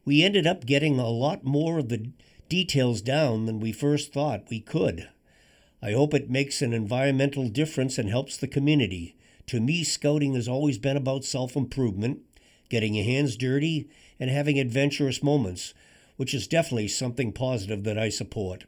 we 0.03 0.23
ended 0.23 0.47
up 0.47 0.65
getting 0.65 0.97
a 0.97 1.09
lot 1.09 1.43
more 1.43 1.77
of 1.77 1.89
the 1.89 2.09
details 2.49 3.01
down 3.01 3.45
than 3.45 3.59
we 3.59 3.71
first 3.71 4.13
thought 4.13 4.49
we 4.49 4.59
could. 4.59 5.09
I 5.81 5.91
hope 5.91 6.13
it 6.13 6.29
makes 6.29 6.61
an 6.61 6.73
environmental 6.73 7.49
difference 7.49 7.97
and 7.97 8.09
helps 8.09 8.37
the 8.37 8.47
community. 8.47 9.15
To 9.47 9.59
me, 9.59 9.83
scouting 9.83 10.33
has 10.35 10.47
always 10.47 10.77
been 10.77 10.95
about 10.95 11.25
self 11.25 11.55
improvement, 11.55 12.21
getting 12.73 12.95
your 12.95 13.05
hands 13.05 13.37
dirty, 13.37 13.87
and 14.19 14.31
having 14.31 14.57
adventurous 14.57 15.21
moments, 15.21 15.75
which 16.17 16.33
is 16.33 16.47
definitely 16.47 16.87
something 16.87 17.31
positive 17.31 17.83
that 17.83 17.99
I 17.99 18.09
support. 18.09 18.63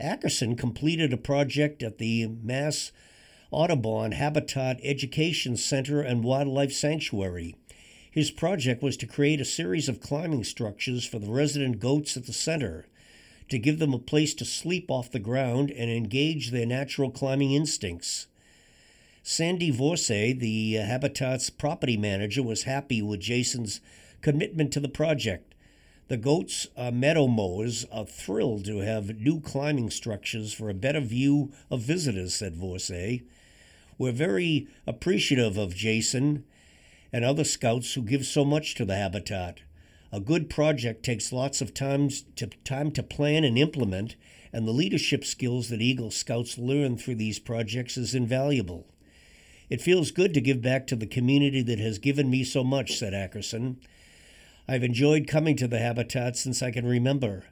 Ackerson 0.00 0.58
completed 0.58 1.12
a 1.12 1.16
project 1.16 1.84
at 1.84 1.98
the 1.98 2.26
Mass 2.26 2.90
Audubon 3.52 4.10
Habitat 4.10 4.80
Education 4.82 5.56
Center 5.56 6.00
and 6.00 6.24
Wildlife 6.24 6.72
Sanctuary. 6.72 7.54
His 8.10 8.32
project 8.32 8.82
was 8.82 8.96
to 8.96 9.06
create 9.06 9.40
a 9.40 9.44
series 9.44 9.88
of 9.88 10.00
climbing 10.00 10.42
structures 10.42 11.04
for 11.04 11.20
the 11.20 11.30
resident 11.30 11.78
goats 11.78 12.16
at 12.16 12.26
the 12.26 12.32
center 12.32 12.88
to 13.50 13.56
give 13.56 13.78
them 13.78 13.94
a 13.94 14.00
place 14.00 14.34
to 14.34 14.44
sleep 14.44 14.90
off 14.90 15.12
the 15.12 15.20
ground 15.20 15.70
and 15.70 15.88
engage 15.88 16.50
their 16.50 16.66
natural 16.66 17.12
climbing 17.12 17.52
instincts. 17.52 18.26
Sandy 19.24 19.70
Vorsey, 19.70 20.32
the 20.32 20.72
Habitat's 20.72 21.48
property 21.48 21.96
manager, 21.96 22.42
was 22.42 22.64
happy 22.64 23.00
with 23.00 23.20
Jason's 23.20 23.80
commitment 24.20 24.72
to 24.72 24.80
the 24.80 24.88
project. 24.88 25.54
The 26.08 26.16
goats 26.16 26.66
uh, 26.76 26.90
meadow 26.90 27.28
mowers 27.28 27.86
are 27.92 28.04
thrilled 28.04 28.64
to 28.64 28.78
have 28.78 29.20
new 29.20 29.40
climbing 29.40 29.90
structures 29.90 30.52
for 30.52 30.68
a 30.68 30.74
better 30.74 30.98
view 30.98 31.52
of 31.70 31.82
visitors, 31.82 32.34
said 32.34 32.56
Vorsey. 32.56 33.22
We're 33.96 34.10
very 34.10 34.66
appreciative 34.88 35.56
of 35.56 35.76
Jason 35.76 36.44
and 37.12 37.24
other 37.24 37.44
scouts 37.44 37.94
who 37.94 38.02
give 38.02 38.26
so 38.26 38.44
much 38.44 38.74
to 38.74 38.84
the 38.84 38.96
habitat. 38.96 39.60
A 40.10 40.18
good 40.18 40.50
project 40.50 41.04
takes 41.04 41.32
lots 41.32 41.60
of 41.60 41.72
to, 41.74 42.08
time 42.64 42.90
to 42.90 43.02
plan 43.04 43.44
and 43.44 43.56
implement, 43.56 44.16
and 44.52 44.66
the 44.66 44.72
leadership 44.72 45.24
skills 45.24 45.68
that 45.68 45.80
Eagle 45.80 46.10
Scouts 46.10 46.58
learn 46.58 46.96
through 46.96 47.14
these 47.14 47.38
projects 47.38 47.96
is 47.96 48.16
invaluable. 48.16 48.88
It 49.72 49.80
feels 49.80 50.10
good 50.10 50.34
to 50.34 50.42
give 50.42 50.60
back 50.60 50.86
to 50.88 50.96
the 50.96 51.06
community 51.06 51.62
that 51.62 51.78
has 51.78 51.98
given 51.98 52.28
me 52.28 52.44
so 52.44 52.62
much, 52.62 52.98
said 52.98 53.14
Ackerson. 53.14 53.76
I've 54.68 54.84
enjoyed 54.84 55.26
coming 55.26 55.56
to 55.56 55.66
the 55.66 55.78
habitat 55.78 56.36
since 56.36 56.62
I 56.62 56.70
can 56.70 56.84
remember. 56.84 57.44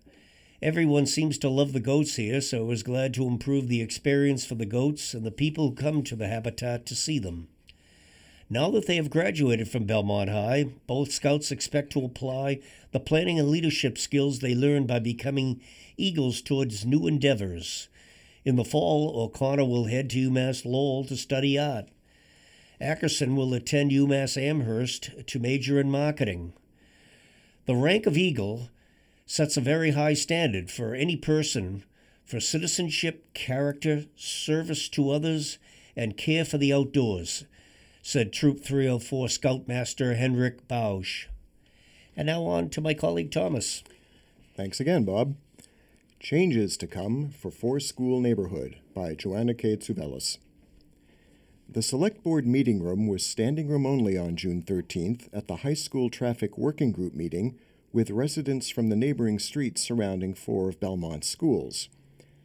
Everyone 0.61 1.07
seems 1.07 1.39
to 1.39 1.49
love 1.49 1.73
the 1.73 1.81
goats 1.81 2.17
here, 2.17 2.43
so 2.43 2.59
I 2.59 2.65
was 2.65 2.83
glad 2.83 3.15
to 3.15 3.27
improve 3.27 3.69
the 3.69 3.81
experience 3.81 4.45
for 4.45 4.55
the 4.55 4.67
goats 4.67 5.15
and 5.15 5.25
the 5.25 5.31
people 5.31 5.71
who 5.71 5.75
come 5.75 6.03
to 6.03 6.15
the 6.15 6.29
habitat 6.29 6.85
to 6.85 6.95
see 6.95 7.19
them. 7.19 7.49
Now 8.51 8.69
that 8.73 8.87
they 8.87 8.97
have 8.97 9.09
graduated 9.09 9.71
from 9.71 9.87
Belmont 9.87 10.29
High, 10.29 10.65
both 10.87 11.13
scouts 11.13 11.51
expect 11.51 11.91
to 11.95 12.05
apply 12.05 12.61
the 12.93 13.01
planning 13.01 13.39
and 13.39 13.49
leadership 13.49 13.97
skills 13.97 14.41
they 14.41 14.55
learned 14.55 14.87
by 14.87 14.99
becoming 14.99 15.63
Eagles 15.97 16.43
towards 16.43 16.85
new 16.85 17.07
endeavors. 17.07 17.89
In 18.45 18.57
the 18.57 18.65
fall, 18.67 19.19
O'Connor 19.19 19.65
will 19.65 19.87
head 19.87 20.11
to 20.11 20.31
UMass 20.31 20.67
Lowell 20.67 21.05
to 21.05 21.17
study 21.17 21.59
art. 21.59 21.89
Ackerson 22.81 23.37
will 23.37 23.53
attend 23.55 23.91
UMass 23.91 24.41
Amherst 24.41 25.27
to 25.27 25.39
major 25.39 25.79
in 25.79 25.91
marketing. 25.91 26.53
The 27.67 27.77
rank 27.77 28.07
of 28.07 28.17
Eagle 28.17 28.69
sets 29.27 29.57
a 29.57 29.61
very 29.61 29.93
high 29.93 30.15
standard 30.15 30.71
for 30.71 30.95
any 30.95 31.17
person 31.17 31.85
for 32.25 32.41
citizenship, 32.41 33.33
character, 33.35 34.05
service 34.17 34.89
to 34.91 35.11
others, 35.11 35.59
and 35.97 36.17
care 36.17 36.45
for 36.45 36.59
the 36.59 36.73
outdoors 36.73 37.45
said 38.03 38.33
Troop 38.33 38.63
304 38.65 39.29
Scoutmaster 39.29 40.15
Henrik 40.15 40.67
Bausch. 40.69 41.27
And 42.17 42.27
now 42.27 42.45
on 42.45 42.71
to 42.71 42.81
my 42.81 42.95
colleague 42.95 43.31
Thomas. 43.31 43.83
Thanks 44.57 44.81
again, 44.81 45.05
Bob. 45.05 45.37
Changes 46.19 46.77
to 46.79 46.87
Come 46.87 47.31
for 47.31 47.51
Four 47.51 47.81
School 47.81 48.21
Neighborhood 48.21 48.77
by 48.95 49.15
Joanna 49.15 49.55
K. 49.55 49.77
Tzouvelis. 49.77 50.39
The 51.73 51.83
Select 51.83 52.25
Board 52.25 52.49
meeting 52.49 52.83
room 52.83 53.07
was 53.07 53.25
standing 53.25 53.69
room 53.69 53.87
only 53.87 54.19
on 54.19 54.35
June 54.35 54.61
13th 54.61 55.29
at 55.33 55.47
the 55.47 55.59
High 55.59 55.75
School 55.75 56.11
Traffic 56.11 56.59
Working 56.59 56.91
Group 56.91 57.15
meeting 57.15 57.57
with 57.93 58.11
residents 58.11 58.71
from 58.71 58.89
the 58.89 58.97
neighboring 58.97 59.39
streets 59.39 59.81
surrounding 59.81 60.35
four 60.35 60.69
of 60.69 60.81
Belmont's 60.81 61.29
schools 61.29 61.89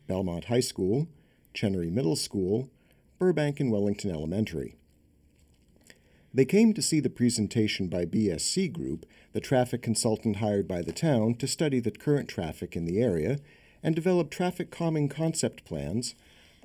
Belmont 0.05 0.45
High 0.45 0.59
School, 0.59 1.07
Chenery 1.55 1.89
Middle 1.89 2.15
School, 2.15 2.69
Burbank 3.17 3.59
and 3.59 3.71
Wellington 3.71 4.11
Elementary. 4.11 4.75
They 6.31 6.45
came 6.45 6.75
to 6.75 6.81
see 6.83 6.99
the 6.99 7.09
presentation 7.09 7.87
by 7.87 8.05
BSC 8.05 8.71
Group, 8.71 9.07
the 9.33 9.39
traffic 9.39 9.81
consultant 9.81 10.35
hired 10.35 10.67
by 10.67 10.83
the 10.83 10.93
town 10.93 11.33
to 11.35 11.47
study 11.47 11.79
the 11.79 11.89
current 11.89 12.29
traffic 12.29 12.75
in 12.75 12.85
the 12.85 13.01
area 13.01 13.39
and 13.81 13.95
develop 13.95 14.29
traffic 14.29 14.69
calming 14.69 15.09
concept 15.09 15.65
plans, 15.65 16.13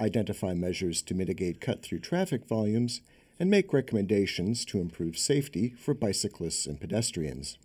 identify 0.00 0.54
measures 0.54 1.02
to 1.02 1.14
mitigate 1.14 1.60
cut 1.60 1.82
through 1.82 2.00
traffic 2.00 2.46
volumes, 2.46 3.00
and 3.38 3.50
make 3.50 3.72
recommendations 3.72 4.66
to 4.66 4.80
improve 4.80 5.16
safety 5.16 5.74
for 5.78 5.94
bicyclists 5.94 6.66
and 6.66 6.78
pedestrians. 6.78 7.58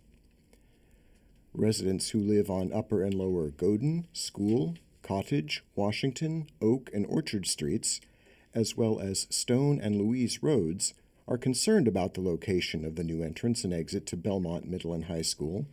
Residents 1.52 2.10
who 2.10 2.18
live 2.18 2.50
on 2.50 2.72
Upper 2.72 3.02
and 3.02 3.14
Lower 3.14 3.48
Goden, 3.50 4.06
School, 4.12 4.76
Cottage, 5.02 5.62
Washington, 5.74 6.48
Oak, 6.62 6.90
and 6.94 7.06
Orchard 7.06 7.46
Streets, 7.46 8.00
as 8.54 8.76
well 8.76 8.98
as 8.98 9.26
Stone 9.30 9.80
and 9.80 9.96
Louise 9.96 10.42
Roads, 10.42 10.94
are 11.28 11.36
concerned 11.36 11.86
about 11.86 12.14
the 12.14 12.20
location 12.20 12.84
of 12.84 12.96
the 12.96 13.04
new 13.04 13.22
entrance 13.22 13.62
and 13.62 13.74
exit 13.74 14.06
to 14.06 14.16
Belmont 14.16 14.66
Middle 14.66 14.94
and 14.94 15.04
High 15.04 15.22
School, 15.22 15.66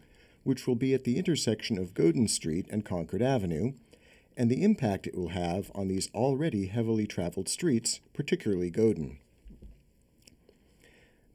which 0.43 0.67
will 0.67 0.75
be 0.75 0.93
at 0.93 1.05
the 1.05 1.17
intersection 1.17 1.77
of 1.77 1.93
Goden 1.93 2.27
Street 2.27 2.67
and 2.69 2.83
Concord 2.83 3.21
Avenue, 3.21 3.73
and 4.37 4.49
the 4.49 4.63
impact 4.63 5.07
it 5.07 5.15
will 5.15 5.29
have 5.29 5.71
on 5.75 5.87
these 5.87 6.09
already 6.13 6.67
heavily 6.67 7.07
traveled 7.07 7.49
streets, 7.49 7.99
particularly 8.13 8.69
Goden. 8.69 9.17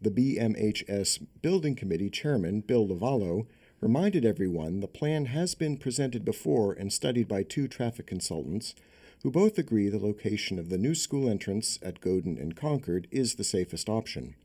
The 0.00 0.10
BMHS 0.10 1.26
Building 1.42 1.74
Committee 1.74 2.10
Chairman, 2.10 2.60
Bill 2.60 2.86
Lovallo, 2.86 3.46
reminded 3.80 4.24
everyone 4.24 4.80
the 4.80 4.86
plan 4.86 5.26
has 5.26 5.54
been 5.54 5.76
presented 5.76 6.24
before 6.24 6.72
and 6.72 6.92
studied 6.92 7.28
by 7.28 7.42
two 7.42 7.68
traffic 7.68 8.06
consultants 8.06 8.74
who 9.22 9.30
both 9.30 9.58
agree 9.58 9.88
the 9.88 9.98
location 9.98 10.58
of 10.58 10.68
the 10.68 10.78
new 10.78 10.94
school 10.94 11.28
entrance 11.28 11.78
at 11.82 12.00
Goden 12.00 12.38
and 12.38 12.54
Concord 12.54 13.08
is 13.10 13.34
the 13.34 13.44
safest 13.44 13.88
option. 13.88 14.36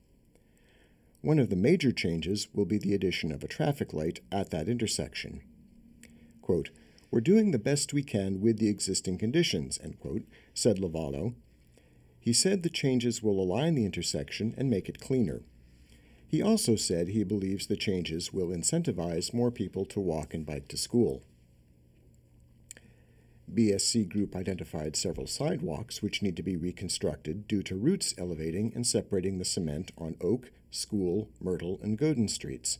One 1.21 1.39
of 1.39 1.49
the 1.49 1.55
major 1.55 1.91
changes 1.91 2.47
will 2.53 2.65
be 2.65 2.77
the 2.77 2.93
addition 2.93 3.31
of 3.31 3.43
a 3.43 3.47
traffic 3.47 3.93
light 3.93 4.19
at 4.31 4.49
that 4.49 4.67
intersection. 4.67 5.41
Quote, 6.41 6.69
We're 7.13 7.21
doing 7.21 7.51
the 7.51 7.59
best 7.59 7.93
we 7.93 8.01
can 8.01 8.41
with 8.41 8.57
the 8.57 8.69
existing 8.69 9.19
conditions, 9.19 9.79
end 9.83 9.99
quote, 9.99 10.23
said 10.55 10.79
Lovallo. 10.79 11.35
He 12.19 12.33
said 12.33 12.63
the 12.63 12.71
changes 12.71 13.21
will 13.21 13.39
align 13.39 13.75
the 13.75 13.85
intersection 13.85 14.55
and 14.57 14.67
make 14.67 14.89
it 14.89 14.99
cleaner. 14.99 15.43
He 16.27 16.41
also 16.41 16.75
said 16.75 17.09
he 17.09 17.23
believes 17.23 17.67
the 17.67 17.77
changes 17.77 18.33
will 18.33 18.47
incentivize 18.47 19.31
more 19.31 19.51
people 19.51 19.85
to 19.85 19.99
walk 19.99 20.33
and 20.33 20.43
bike 20.43 20.67
to 20.69 20.75
school. 20.75 21.21
BSC 23.53 24.09
Group 24.09 24.35
identified 24.35 24.95
several 24.95 25.27
sidewalks 25.27 26.01
which 26.01 26.23
need 26.23 26.35
to 26.37 26.41
be 26.41 26.57
reconstructed 26.57 27.47
due 27.47 27.61
to 27.61 27.75
roots 27.75 28.15
elevating 28.17 28.71
and 28.73 28.87
separating 28.87 29.37
the 29.37 29.45
cement 29.45 29.91
on 29.99 30.17
Oak, 30.19 30.49
School, 30.71 31.29
Myrtle, 31.39 31.79
and 31.83 31.95
Goden 31.95 32.27
streets. 32.27 32.79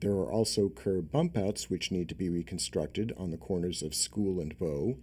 There 0.00 0.12
are 0.12 0.30
also 0.30 0.68
curb 0.68 1.10
bump 1.10 1.36
outs 1.36 1.68
which 1.68 1.90
need 1.90 2.08
to 2.08 2.14
be 2.14 2.28
reconstructed 2.28 3.12
on 3.16 3.30
the 3.30 3.36
corners 3.36 3.82
of 3.82 3.94
School 3.94 4.40
and 4.40 4.56
Bow, 4.58 4.96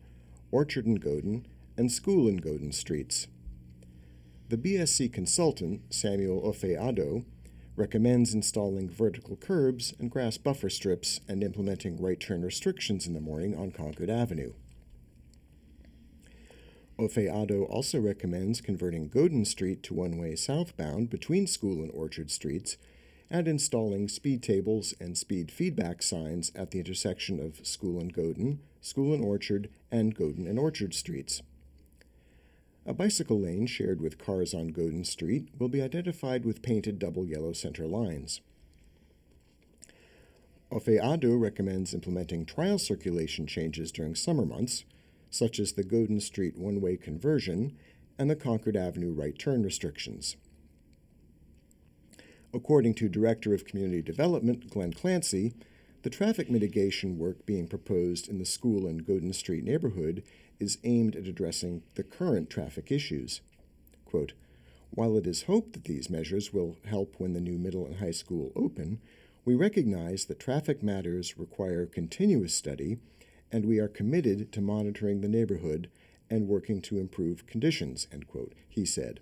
Orchard 0.52 0.86
and 0.86 1.02
Goden, 1.02 1.46
and 1.78 1.92
School 1.92 2.30
and 2.30 2.42
Goden 2.42 2.72
streets. 2.72 3.28
The 4.48 4.58
BSC 4.58 5.12
consultant, 5.12 5.82
Samuel 5.94 6.42
Ofeado, 6.42 7.26
recommends 7.76 8.34
installing 8.34 8.90
vertical 8.90 9.36
curbs 9.36 9.94
and 10.00 10.10
grass 10.10 10.38
buffer 10.38 10.70
strips 10.70 11.20
and 11.28 11.44
implementing 11.44 12.02
right 12.02 12.20
turn 12.20 12.42
restrictions 12.42 13.06
in 13.06 13.14
the 13.14 13.20
morning 13.20 13.54
on 13.54 13.72
Concord 13.72 14.10
Avenue. 14.10 14.54
Ofeado 16.98 17.70
also 17.70 18.00
recommends 18.00 18.62
converting 18.62 19.10
Goden 19.10 19.44
Street 19.44 19.84
to 19.84 19.94
one 19.94 20.18
way 20.18 20.38
southbound 20.38 21.10
between 21.10 21.48
School 21.48 21.84
and 21.84 21.92
Orchard 21.92 22.32
Streets 22.32 22.78
and 23.30 23.48
installing 23.48 24.08
speed 24.08 24.44
tables 24.44 24.94
and 25.00 25.18
speed 25.18 25.52
feedback 25.52 26.02
signs 26.04 26.52
at 26.56 26.72
the 26.72 26.80
intersection 26.80 27.40
of 27.40 27.66
School 27.66 28.00
and 28.00 28.14
Goden, 28.14 28.60
School 28.82 29.14
and 29.14 29.24
Orchard, 29.24 29.70
and 29.92 30.16
Goden 30.16 30.48
and 30.48 30.60
Orchard 30.60 30.94
Streets. 30.94 31.42
A 32.86 32.94
bicycle 32.94 33.40
lane 33.40 33.66
shared 33.66 34.00
with 34.00 34.20
cars 34.20 34.54
on 34.54 34.68
Goden 34.68 35.04
Street 35.04 35.50
will 35.58 35.70
be 35.70 35.82
identified 35.82 36.46
with 36.46 36.62
painted 36.62 37.00
double 37.00 37.26
yellow 37.26 37.52
center 37.52 37.88
lines. 37.88 38.42
Ofeado 40.72 41.40
recommends 41.40 41.94
implementing 41.94 42.46
trial 42.46 42.78
circulation 42.78 43.48
changes 43.48 43.92
during 43.92 44.14
summer 44.14 44.46
months, 44.46 44.84
such 45.32 45.60
as 45.60 45.74
the 45.74 45.84
Goden 45.84 46.20
Street 46.20 46.58
one 46.58 46.80
way 46.80 46.96
conversion 46.96 47.76
and 48.20 48.30
the 48.30 48.36
Concord 48.36 48.76
Avenue 48.76 49.14
right 49.14 49.38
turn 49.38 49.64
restrictions. 49.64 50.38
According 52.56 52.94
to 52.96 53.10
Director 53.10 53.54
of 53.54 53.66
Community 53.66 54.02
Development 54.02 54.70
Glenn 54.70 54.94
Clancy, 54.94 55.54
the 56.04 56.10
traffic 56.10 56.50
mitigation 56.50 57.20
work 57.20 57.46
being 57.46 57.68
proposed 57.68 58.30
in 58.30 58.38
the 58.38 58.46
school 58.46 58.88
and 58.88 59.06
Goden 59.06 59.34
Street 59.34 59.66
neighborhood 59.66 60.24
is 60.58 60.78
aimed 60.86 61.18
at 61.18 61.28
addressing 61.28 61.84
the 61.96 62.04
current 62.04 62.50
traffic 62.50 62.94
issues. 62.94 63.42
Quote, 64.06 64.32
While 64.92 65.18
it 65.18 65.28
is 65.28 65.44
hoped 65.44 65.74
that 65.74 65.84
these 65.84 66.10
measures 66.10 66.54
will 66.54 66.78
help 66.86 67.16
when 67.18 67.34
the 67.34 67.42
new 67.42 67.58
middle 67.58 67.86
and 67.86 67.98
high 67.98 68.12
school 68.12 68.54
open, 68.56 69.02
we 69.44 69.54
recognize 69.54 70.24
that 70.26 70.40
traffic 70.40 70.82
matters 70.82 71.38
require 71.38 71.86
continuous 71.86 72.56
study, 72.56 73.00
and 73.52 73.66
we 73.66 73.80
are 73.80 73.90
committed 73.90 74.54
to 74.54 74.62
monitoring 74.62 75.20
the 75.20 75.28
neighborhood 75.28 75.90
and 76.30 76.48
working 76.48 76.82
to 76.84 77.00
improve 77.00 77.48
conditions, 77.48 78.08
end 78.14 78.30
quote, 78.30 78.54
he 78.70 78.86
said. 78.86 79.20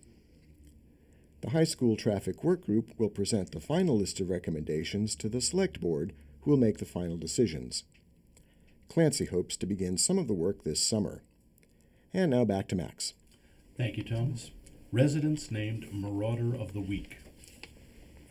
The 1.44 1.50
high 1.50 1.66
school 1.66 1.98
traffic 1.98 2.42
work 2.42 2.66
group 2.66 2.94
will 2.98 3.10
present 3.10 3.52
the 3.52 3.60
final 3.60 3.98
list 3.98 4.22
of 4.22 4.30
recommendations 4.30 5.14
to 5.16 5.28
the 5.28 5.42
select 5.42 5.82
board, 5.82 6.14
who 6.42 6.52
will 6.52 6.58
make 6.58 6.78
the 6.78 6.86
final 6.86 7.18
decisions. 7.18 7.84
Clancy 8.88 9.26
hopes 9.26 9.58
to 9.58 9.66
begin 9.66 9.98
some 9.98 10.18
of 10.18 10.30
the 10.30 10.34
work 10.34 10.64
this 10.64 10.82
summer. 10.82 11.22
And 12.14 12.32
now 12.32 12.46
back 12.46 12.70
to 12.70 12.78
Max. 12.78 13.14
Thank 13.76 13.98
you, 13.98 14.06
Thomas. 14.06 14.52
Residents 14.94 15.52
named 15.52 15.92
Marauder 15.92 16.56
of 16.56 16.72
the 16.72 16.80
Week. 16.80 17.18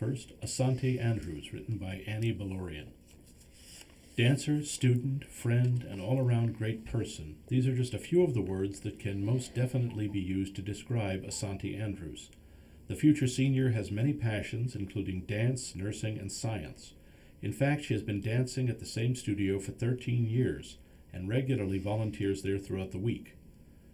First, 0.00 0.32
Asante 0.40 0.98
Andrews, 0.98 1.52
written 1.52 1.76
by 1.76 2.04
Annie 2.06 2.32
Balorian. 2.32 2.92
Dancer, 4.16 4.64
student, 4.64 5.26
friend, 5.26 5.82
and 5.82 6.00
all 6.00 6.18
around 6.18 6.56
great 6.56 6.86
person. 6.86 7.36
These 7.48 7.66
are 7.66 7.76
just 7.76 7.92
a 7.92 7.98
few 7.98 8.22
of 8.22 8.32
the 8.32 8.40
words 8.40 8.80
that 8.80 8.98
can 8.98 9.22
most 9.22 9.54
definitely 9.54 10.08
be 10.08 10.20
used 10.20 10.56
to 10.56 10.62
describe 10.62 11.26
Asante 11.26 11.78
Andrews. 11.78 12.30
The 12.88 12.96
future 12.96 13.26
senior 13.26 13.70
has 13.70 13.90
many 13.90 14.12
passions, 14.12 14.74
including 14.74 15.22
dance, 15.22 15.74
nursing, 15.74 16.18
and 16.18 16.30
science. 16.30 16.94
In 17.40 17.52
fact, 17.52 17.84
she 17.84 17.94
has 17.94 18.02
been 18.02 18.20
dancing 18.20 18.68
at 18.68 18.80
the 18.80 18.86
same 18.86 19.14
studio 19.14 19.58
for 19.58 19.72
13 19.72 20.26
years 20.26 20.78
and 21.12 21.28
regularly 21.28 21.78
volunteers 21.78 22.42
there 22.42 22.58
throughout 22.58 22.92
the 22.92 22.98
week. 22.98 23.36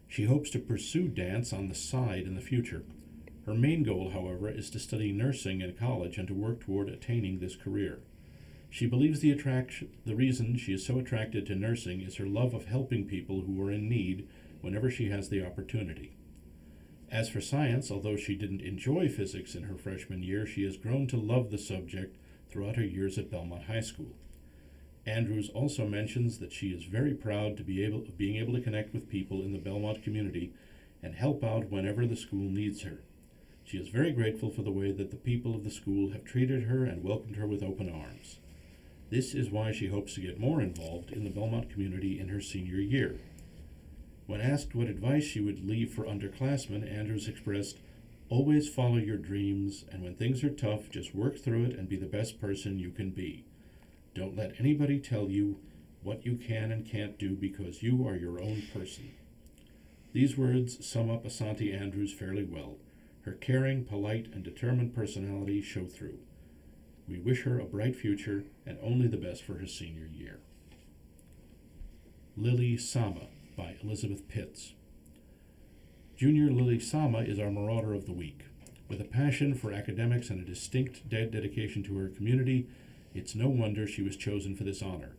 She 0.07 0.25
hopes 0.25 0.51
to 0.51 0.59
pursue 0.59 1.09
dance 1.09 1.53
on 1.53 1.69
the 1.69 1.75
side 1.75 2.27
in 2.27 2.35
the 2.35 2.41
future. 2.41 2.85
Her 3.47 3.55
main 3.55 3.83
goal, 3.83 4.11
however, 4.11 4.51
is 4.51 4.71
to 4.71 4.79
study 4.79 5.13
nursing 5.13 5.61
in 5.61 5.75
college 5.75 6.19
and 6.19 6.29
to 6.29 6.35
work 6.35 6.61
toward 6.61 6.89
attaining 6.89 7.39
this 7.39 7.57
career. 7.57 8.01
She 8.71 8.87
believes 8.87 9.21
the 9.21 9.31
attraction 9.31 9.89
the 10.05 10.15
reason 10.15 10.59
she 10.59 10.75
is 10.75 10.85
so 10.85 10.99
attracted 10.99 11.47
to 11.47 11.55
nursing 11.55 12.03
is 12.03 12.17
her 12.17 12.27
love 12.27 12.53
of 12.53 12.67
helping 12.67 13.07
people 13.07 13.43
who 13.43 13.63
are 13.67 13.73
in 13.73 13.89
need 13.89 14.29
whenever 14.61 14.91
she 14.91 15.09
has 15.09 15.29
the 15.29 15.45
opportunity. 15.45 16.18
As 17.11 17.31
for 17.31 17.41
science, 17.41 17.91
although 17.91 18.17
she 18.17 18.35
didn't 18.35 18.61
enjoy 18.61 19.09
physics 19.09 19.55
in 19.55 19.63
her 19.65 19.77
freshman 19.77 20.23
year, 20.23 20.45
she 20.45 20.65
has 20.65 20.77
grown 20.77 21.07
to 21.09 21.17
love 21.17 21.51
the 21.51 21.59
subject 21.59 22.17
throughout 22.51 22.77
her 22.77 22.85
years 22.85 23.17
at 23.17 23.31
Belmont 23.31 23.65
High 23.65 23.81
School. 23.81 24.15
Andrews 25.07 25.49
also 25.55 25.87
mentions 25.87 26.39
that 26.39 26.53
she 26.53 26.69
is 26.69 26.85
very 26.85 27.15
proud 27.15 27.57
to 27.57 27.65
be 27.65 27.83
able 27.83 28.01
of 28.01 28.19
being 28.19 28.37
able 28.37 28.53
to 28.53 28.61
connect 28.61 28.93
with 28.93 29.09
people 29.09 29.41
in 29.41 29.53
the 29.53 29.59
Belmont 29.59 30.03
community 30.03 30.53
and 31.03 31.15
help 31.15 31.43
out 31.43 31.71
whenever 31.71 32.07
the 32.07 32.17
school 32.17 32.51
needs 32.51 32.83
her. 32.83 32.99
She 33.65 33.79
is 33.79 33.89
very 33.89 34.13
grateful 34.13 34.51
for 34.51 34.63
the 34.63 34.71
way 34.71 34.93
that 34.93 35.11
the 35.11 35.17
people 35.17 35.55
of 35.55 35.65
the 35.65 35.71
school 35.71 36.11
have 36.13 36.25
treated 36.25 36.65
her 36.65 36.85
and 36.85 37.03
welcomed 37.03 37.37
her 37.37 37.47
with 37.47 37.63
open 37.63 37.89
arms. 37.89 38.39
This 39.11 39.35
is 39.35 39.51
why 39.51 39.73
she 39.73 39.89
hopes 39.89 40.15
to 40.15 40.21
get 40.21 40.39
more 40.39 40.61
involved 40.61 41.11
in 41.11 41.25
the 41.25 41.31
Belmont 41.31 41.71
community 41.71 42.21
in 42.21 42.29
her 42.29 42.41
senior 42.43 42.81
year. 42.81 43.19
When 44.29 44.43
asked 44.43 44.75
what 44.75 44.89
advice 44.89 45.25
she 45.25 45.41
would 45.41 45.67
leave 45.67 45.91
for 45.91 46.05
underclassmen, 46.05 46.87
Andrews 46.87 47.29
expressed, 47.29 47.79
Always 48.29 48.69
follow 48.69 48.99
your 48.99 49.17
dreams, 49.17 49.87
and 49.91 50.03
when 50.03 50.17
things 50.17 50.45
are 50.45 50.51
tough, 50.51 50.91
just 50.91 51.15
work 51.15 51.39
through 51.39 51.65
it 51.65 51.79
and 51.79 51.89
be 51.89 51.97
the 51.97 52.05
best 52.05 52.39
person 52.39 52.79
you 52.79 52.91
can 52.91 53.09
be. 53.09 53.47
Don't 54.15 54.37
let 54.37 54.61
anybody 54.61 55.01
tell 55.01 55.31
you 55.31 55.61
what 56.03 56.27
you 56.27 56.37
can 56.37 56.71
and 56.71 56.87
can't 56.87 57.19
do 57.19 57.37
because 57.37 57.83
you 57.83 58.07
are 58.07 58.17
your 58.17 58.39
own 58.39 58.65
person. 58.71 59.15
These 60.13 60.37
words 60.37 60.87
sum 60.87 61.09
up 61.09 61.25
Asante 61.25 61.75
Andrews 61.75 62.13
fairly 62.13 62.45
well. 62.45 62.77
Her 63.23 63.33
caring, 63.33 63.87
polite, 63.87 64.27
and 64.35 64.45
determined 64.45 64.95
personality 64.95 65.63
show 65.63 65.87
through. 65.87 66.19
We 67.09 67.19
wish 67.19 67.45
her 67.45 67.59
a 67.59 67.65
bright 67.65 67.97
future 67.97 68.45
and 68.67 68.77
only 68.83 69.09
the 69.09 69.17
best 69.17 69.43
for 69.43 69.55
her 69.55 69.67
senior 69.67 70.07
year. 70.13 70.41
Lily 72.37 72.77
Sama 72.77 73.29
by 73.59 73.75
Elizabeth 73.83 74.29
Pitts. 74.29 74.75
Junior 76.17 76.49
Lily 76.49 76.79
Sama 76.79 77.19
is 77.19 77.41
our 77.41 77.51
Marauder 77.51 77.93
of 77.93 78.07
the 78.07 78.13
Week. 78.13 78.45
With 78.89 79.01
a 79.01 79.05
passion 79.05 79.53
for 79.53 79.73
academics 79.73 80.31
and 80.31 80.41
a 80.41 80.49
distinct 80.49 81.09
de- 81.09 81.27
dedication 81.27 81.83
to 81.83 81.99
her 81.99 82.09
community, 82.09 82.69
it's 83.15 83.35
no 83.35 83.49
wonder 83.49 83.85
she 83.85 84.03
was 84.03 84.17
chosen 84.17 84.55
for 84.55 84.63
this 84.63 84.81
honor. 84.81 85.17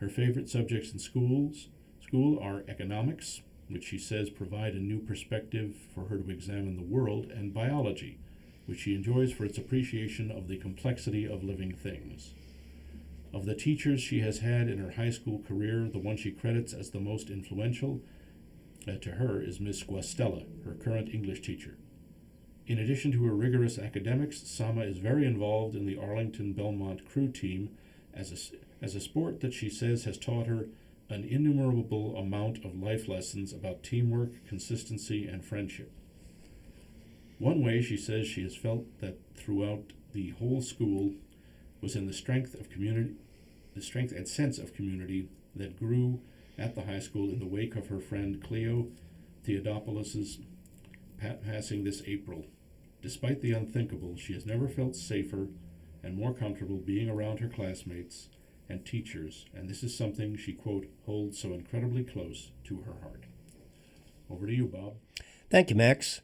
Her 0.00 0.08
favorite 0.08 0.50
subjects 0.50 0.92
in 0.92 0.98
schools 0.98 1.68
school 2.00 2.38
are 2.40 2.64
economics, 2.66 3.42
which 3.68 3.84
she 3.84 3.98
says 3.98 4.28
provide 4.28 4.74
a 4.74 4.80
new 4.80 4.98
perspective 4.98 5.76
for 5.94 6.06
her 6.06 6.18
to 6.18 6.30
examine 6.30 6.76
the 6.76 6.82
world, 6.82 7.26
and 7.30 7.54
biology, 7.54 8.18
which 8.66 8.80
she 8.80 8.94
enjoys 8.94 9.32
for 9.32 9.44
its 9.44 9.58
appreciation 9.58 10.32
of 10.32 10.48
the 10.48 10.56
complexity 10.56 11.26
of 11.26 11.44
living 11.44 11.74
things. 11.74 12.34
Of 13.32 13.44
the 13.44 13.54
teachers 13.54 14.00
she 14.00 14.20
has 14.20 14.38
had 14.38 14.68
in 14.68 14.78
her 14.78 14.92
high 14.92 15.10
school 15.10 15.42
career, 15.46 15.88
the 15.92 15.98
one 15.98 16.16
she 16.16 16.30
credits 16.30 16.72
as 16.72 16.90
the 16.90 17.00
most 17.00 17.28
influential 17.28 18.00
uh, 18.86 18.92
to 19.02 19.12
her 19.12 19.40
is 19.42 19.60
Miss 19.60 19.82
Guastella, 19.82 20.46
her 20.64 20.72
current 20.72 21.12
English 21.12 21.42
teacher. 21.42 21.76
In 22.66 22.78
addition 22.78 23.12
to 23.12 23.24
her 23.24 23.34
rigorous 23.34 23.78
academics, 23.78 24.46
Sama 24.46 24.82
is 24.82 24.98
very 24.98 25.26
involved 25.26 25.74
in 25.74 25.86
the 25.86 25.98
Arlington 25.98 26.52
Belmont 26.52 27.04
crew 27.06 27.28
team 27.30 27.70
as 28.14 28.32
a, 28.32 28.84
as 28.84 28.94
a 28.94 29.00
sport 29.00 29.40
that 29.40 29.52
she 29.52 29.68
says 29.68 30.04
has 30.04 30.18
taught 30.18 30.46
her 30.46 30.66
an 31.10 31.24
innumerable 31.24 32.16
amount 32.16 32.64
of 32.64 32.80
life 32.82 33.08
lessons 33.08 33.52
about 33.52 33.82
teamwork, 33.82 34.30
consistency, 34.46 35.26
and 35.26 35.44
friendship. 35.44 35.90
One 37.38 37.62
way 37.62 37.80
she 37.80 37.96
says 37.96 38.26
she 38.26 38.42
has 38.42 38.56
felt 38.56 38.84
that 39.00 39.18
throughout 39.34 39.92
the 40.12 40.30
whole 40.30 40.60
school 40.60 41.12
was 41.80 41.94
in 41.94 42.06
the 42.06 42.12
strength 42.12 42.54
of 42.54 42.70
community, 42.70 43.14
the 43.74 43.82
strength 43.82 44.12
and 44.12 44.26
sense 44.26 44.58
of 44.58 44.74
community 44.74 45.28
that 45.54 45.78
grew 45.78 46.20
at 46.58 46.74
the 46.74 46.82
high 46.82 46.98
school 46.98 47.30
in 47.30 47.38
the 47.38 47.46
wake 47.46 47.76
of 47.76 47.88
her 47.88 48.00
friend 48.00 48.42
Cleo 48.42 48.88
Theodopoulos's 49.46 50.38
passing 51.18 51.84
this 51.84 52.02
April. 52.06 52.46
Despite 53.00 53.40
the 53.40 53.52
unthinkable, 53.52 54.16
she 54.16 54.32
has 54.32 54.44
never 54.44 54.68
felt 54.68 54.96
safer 54.96 55.48
and 56.02 56.16
more 56.16 56.34
comfortable 56.34 56.78
being 56.78 57.08
around 57.08 57.40
her 57.40 57.48
classmates 57.48 58.28
and 58.68 58.84
teachers, 58.84 59.46
and 59.54 59.68
this 59.68 59.82
is 59.82 59.96
something 59.96 60.36
she, 60.36 60.52
quote, 60.52 60.86
holds 61.06 61.38
so 61.38 61.52
incredibly 61.52 62.04
close 62.04 62.50
to 62.64 62.82
her 62.82 63.00
heart. 63.02 63.24
Over 64.30 64.46
to 64.46 64.52
you, 64.52 64.66
Bob. 64.66 64.94
Thank 65.50 65.70
you, 65.70 65.76
Max. 65.76 66.20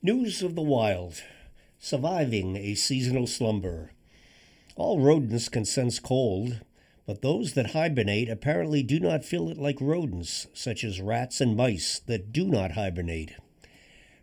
News 0.00 0.42
of 0.42 0.54
the 0.54 0.62
wild 0.62 1.22
surviving 1.78 2.56
a 2.56 2.74
seasonal 2.76 3.26
slumber. 3.26 3.90
All 4.76 5.00
rodents 5.00 5.48
can 5.48 5.64
sense 5.64 5.98
cold, 5.98 6.60
but 7.06 7.20
those 7.20 7.52
that 7.54 7.72
hibernate 7.72 8.30
apparently 8.30 8.82
do 8.82 8.98
not 8.98 9.24
feel 9.24 9.48
it 9.50 9.58
like 9.58 9.80
rodents, 9.80 10.46
such 10.54 10.82
as 10.82 11.00
rats 11.00 11.40
and 11.40 11.56
mice 11.56 11.98
that 12.06 12.32
do 12.32 12.46
not 12.46 12.72
hibernate. 12.72 13.32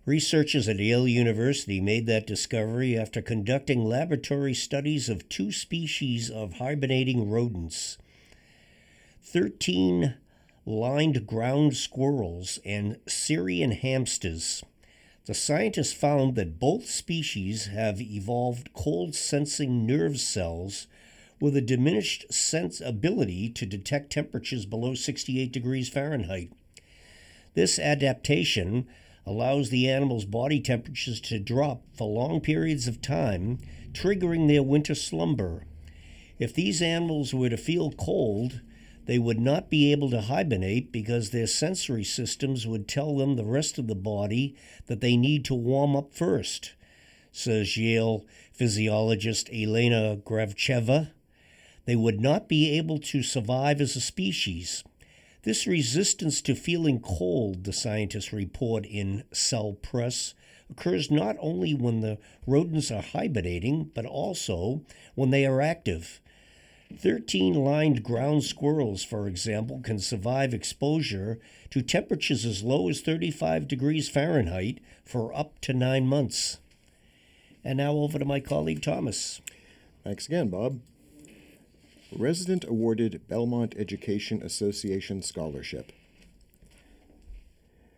Researchers 0.06 0.68
at 0.68 0.80
Yale 0.80 1.08
University 1.08 1.80
made 1.80 2.08
that 2.08 2.26
discovery 2.26 2.98
after 2.98 3.22
conducting 3.22 3.86
laboratory 3.86 4.56
studies 4.56 5.08
of 5.08 5.30
two 5.30 5.52
species 5.52 6.32
of 6.32 6.54
hibernating 6.54 7.30
rodents 7.30 7.98
13 9.22 10.16
lined 10.66 11.28
ground 11.28 11.76
squirrels 11.76 12.58
and 12.66 12.98
Syrian 13.08 13.72
hamsters. 13.72 14.64
The 15.30 15.36
scientists 15.36 15.94
found 15.94 16.34
that 16.38 16.58
both 16.58 16.90
species 16.90 17.68
have 17.68 18.02
evolved 18.02 18.74
cold 18.74 19.14
sensing 19.14 19.86
nerve 19.86 20.20
cells 20.20 20.88
with 21.40 21.56
a 21.56 21.62
diminished 21.62 22.34
sense 22.34 22.82
ability 22.82 23.50
to 23.50 23.68
detect 23.68 24.12
temperatures 24.12 24.66
below 24.66 24.96
68 24.96 25.52
degrees 25.52 25.88
Fahrenheit. 25.88 26.52
This 27.54 27.78
adaptation 27.78 28.88
allows 29.24 29.70
the 29.70 29.88
animal's 29.88 30.26
body 30.26 30.60
temperatures 30.60 31.22
to 31.22 31.38
drop 31.38 31.84
for 31.94 32.08
long 32.08 32.42
periods 32.42 32.88
of 32.88 33.00
time, 33.00 33.60
triggering 33.92 34.48
their 34.48 34.64
winter 34.64 34.96
slumber. 34.96 35.68
If 36.40 36.56
these 36.56 36.82
animals 36.82 37.36
were 37.36 37.50
to 37.50 37.58
feel 37.58 37.92
cold, 37.92 38.62
they 39.10 39.18
would 39.18 39.40
not 39.40 39.72
be 39.72 39.92
able 39.92 40.12
to 40.12 40.22
hibernate 40.22 40.92
because 40.92 41.32
their 41.32 41.48
sensory 41.48 42.04
systems 42.04 42.68
would 42.68 42.88
tell 42.88 43.18
them 43.18 43.36
the 43.36 43.44
rest 43.44 43.80
of 43.80 43.88
the 43.88 43.96
body 43.96 44.56
that 44.86 45.02
they 45.02 45.18
need 45.18 45.44
to 45.44 45.56
warm 45.56 45.96
up 45.96 46.14
first, 46.14 46.76
says 47.32 47.76
Yale 47.76 48.24
physiologist 48.54 49.50
Elena 49.52 50.16
Gracheva. 50.24 51.10
They 51.86 51.96
would 51.96 52.22
not 52.22 52.48
be 52.48 52.78
able 52.78 53.00
to 53.00 53.24
survive 53.24 53.82
as 53.82 53.96
a 53.96 54.00
species. 54.00 54.84
This 55.42 55.66
resistance 55.66 56.40
to 56.44 56.54
feeling 56.54 57.00
cold, 57.00 57.64
the 57.64 57.74
scientists 57.74 58.32
report 58.32 58.86
in 58.86 59.24
Cell 59.32 59.74
Press, 59.74 60.36
occurs 60.70 61.10
not 61.10 61.36
only 61.40 61.74
when 61.74 62.02
the 62.02 62.20
rodents 62.46 62.92
are 62.92 63.02
hibernating, 63.02 63.90
but 63.96 64.06
also 64.06 64.84
when 65.16 65.32
they 65.32 65.48
are 65.48 65.62
active. 65.62 66.22
13 66.98 67.54
lined 67.54 68.04
ground 68.04 68.44
squirrels, 68.44 69.04
for 69.04 69.28
example, 69.28 69.80
can 69.84 70.00
survive 70.00 70.54
exposure 70.54 71.40
to 71.70 71.82
temperatures 71.82 72.46
as 72.46 72.64
low 72.64 72.90
as 72.90 73.02
35 73.02 73.68
degrees 73.68 74.10
Fahrenheit 74.10 74.80
for 75.06 75.34
up 75.36 75.60
to 75.62 75.74
nine 75.74 76.08
months. 76.08 76.58
And 77.64 77.78
now 77.78 77.94
over 77.94 78.18
to 78.18 78.26
my 78.26 78.40
colleague 78.40 78.82
Thomas. 78.82 79.40
Thanks 80.04 80.26
again, 80.26 80.50
Bob. 80.50 80.80
Resident 82.12 82.66
awarded 82.66 83.22
Belmont 83.28 83.76
Education 83.78 84.42
Association 84.42 85.22
Scholarship. 85.22 85.92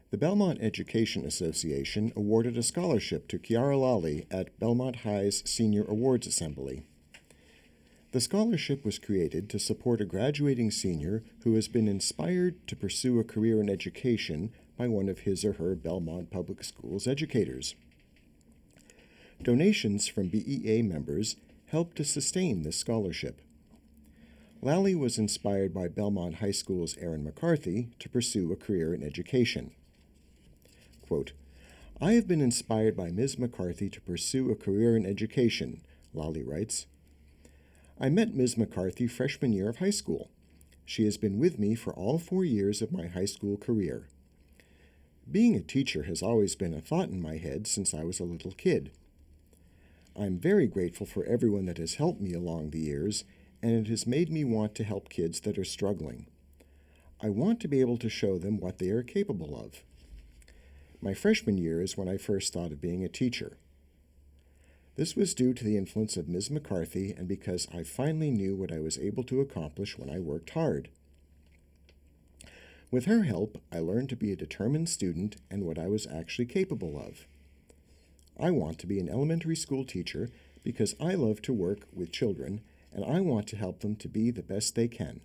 The 0.09 0.17
Belmont 0.17 0.59
Education 0.61 1.25
Association 1.25 2.11
awarded 2.13 2.57
a 2.57 2.63
scholarship 2.63 3.29
to 3.29 3.39
Kiara 3.39 3.79
Lally 3.79 4.27
at 4.29 4.59
Belmont 4.59 4.97
High's 4.97 5.41
Senior 5.49 5.85
Awards 5.85 6.27
Assembly. 6.27 6.83
The 8.11 8.19
scholarship 8.19 8.83
was 8.83 8.99
created 8.99 9.49
to 9.49 9.59
support 9.59 10.01
a 10.01 10.05
graduating 10.05 10.71
senior 10.71 11.23
who 11.43 11.55
has 11.55 11.69
been 11.69 11.87
inspired 11.87 12.67
to 12.67 12.75
pursue 12.75 13.19
a 13.19 13.23
career 13.23 13.61
in 13.61 13.69
education 13.69 14.51
by 14.77 14.89
one 14.89 15.07
of 15.07 15.19
his 15.19 15.45
or 15.45 15.53
her 15.53 15.75
Belmont 15.75 16.29
Public 16.29 16.61
Schools 16.65 17.07
educators. 17.07 17.73
Donations 19.41 20.09
from 20.09 20.27
BEA 20.27 20.81
members 20.81 21.37
helped 21.67 21.95
to 21.95 22.03
sustain 22.03 22.63
this 22.63 22.75
scholarship. 22.75 23.41
Lally 24.61 24.93
was 24.93 25.17
inspired 25.17 25.73
by 25.73 25.87
Belmont 25.87 26.35
High 26.35 26.51
School's 26.51 26.97
Aaron 26.97 27.23
McCarthy 27.23 27.91
to 27.99 28.09
pursue 28.09 28.51
a 28.51 28.57
career 28.57 28.93
in 28.93 29.03
education. 29.03 29.71
Quote, 31.01 31.31
I 32.01 32.13
have 32.13 32.27
been 32.27 32.41
inspired 32.41 32.97
by 32.97 33.09
Ms. 33.09 33.39
McCarthy 33.39 33.89
to 33.89 34.01
pursue 34.01 34.51
a 34.51 34.55
career 34.55 34.97
in 34.97 35.05
education, 35.05 35.81
Lally 36.13 36.43
writes. 36.43 36.87
I 38.03 38.09
met 38.09 38.33
Ms. 38.33 38.57
McCarthy 38.57 39.05
freshman 39.05 39.53
year 39.53 39.69
of 39.69 39.77
high 39.77 39.91
school. 39.91 40.31
She 40.85 41.05
has 41.05 41.17
been 41.17 41.37
with 41.37 41.59
me 41.59 41.75
for 41.75 41.93
all 41.93 42.17
four 42.17 42.43
years 42.43 42.81
of 42.81 42.91
my 42.91 43.05
high 43.05 43.25
school 43.25 43.57
career. 43.57 44.07
Being 45.31 45.55
a 45.55 45.61
teacher 45.61 46.01
has 46.03 46.23
always 46.23 46.55
been 46.55 46.73
a 46.73 46.81
thought 46.81 47.09
in 47.09 47.21
my 47.21 47.37
head 47.37 47.67
since 47.67 47.93
I 47.93 48.03
was 48.03 48.19
a 48.19 48.23
little 48.23 48.53
kid. 48.53 48.89
I'm 50.15 50.39
very 50.39 50.65
grateful 50.65 51.05
for 51.05 51.23
everyone 51.25 51.67
that 51.67 51.77
has 51.77 51.95
helped 51.95 52.19
me 52.19 52.33
along 52.33 52.71
the 52.71 52.79
years 52.79 53.23
and 53.61 53.73
it 53.73 53.87
has 53.91 54.07
made 54.07 54.31
me 54.31 54.43
want 54.43 54.73
to 54.75 54.83
help 54.83 55.09
kids 55.09 55.39
that 55.41 55.59
are 55.59 55.63
struggling. 55.63 56.25
I 57.21 57.29
want 57.29 57.59
to 57.59 57.67
be 57.67 57.81
able 57.81 57.97
to 57.97 58.09
show 58.09 58.39
them 58.39 58.59
what 58.59 58.79
they 58.79 58.89
are 58.89 59.03
capable 59.03 59.55
of. 59.55 59.83
My 61.01 61.13
freshman 61.13 61.59
year 61.59 61.79
is 61.79 61.97
when 61.97 62.09
I 62.09 62.17
first 62.17 62.51
thought 62.51 62.71
of 62.71 62.81
being 62.81 63.03
a 63.03 63.07
teacher. 63.07 63.57
This 65.01 65.15
was 65.15 65.33
due 65.33 65.55
to 65.55 65.63
the 65.63 65.77
influence 65.77 66.15
of 66.15 66.29
Ms. 66.29 66.51
McCarthy 66.51 67.11
and 67.17 67.27
because 67.27 67.67
I 67.73 67.81
finally 67.81 68.29
knew 68.29 68.55
what 68.55 68.71
I 68.71 68.77
was 68.77 68.99
able 68.99 69.23
to 69.23 69.41
accomplish 69.41 69.97
when 69.97 70.11
I 70.11 70.19
worked 70.19 70.51
hard. 70.51 70.89
With 72.91 73.05
her 73.05 73.23
help, 73.23 73.59
I 73.71 73.79
learned 73.79 74.09
to 74.09 74.15
be 74.15 74.31
a 74.31 74.35
determined 74.35 74.89
student 74.89 75.37
and 75.49 75.63
what 75.63 75.79
I 75.79 75.87
was 75.87 76.05
actually 76.05 76.45
capable 76.45 76.99
of. 76.99 77.25
I 78.39 78.51
want 78.51 78.77
to 78.77 78.85
be 78.85 78.99
an 78.99 79.09
elementary 79.09 79.55
school 79.55 79.85
teacher 79.85 80.29
because 80.63 80.93
I 81.01 81.15
love 81.15 81.41
to 81.41 81.51
work 81.51 81.79
with 81.91 82.11
children 82.11 82.61
and 82.93 83.03
I 83.03 83.21
want 83.21 83.47
to 83.47 83.57
help 83.57 83.79
them 83.79 83.95
to 83.95 84.07
be 84.07 84.29
the 84.29 84.43
best 84.43 84.75
they 84.75 84.87
can. 84.87 85.21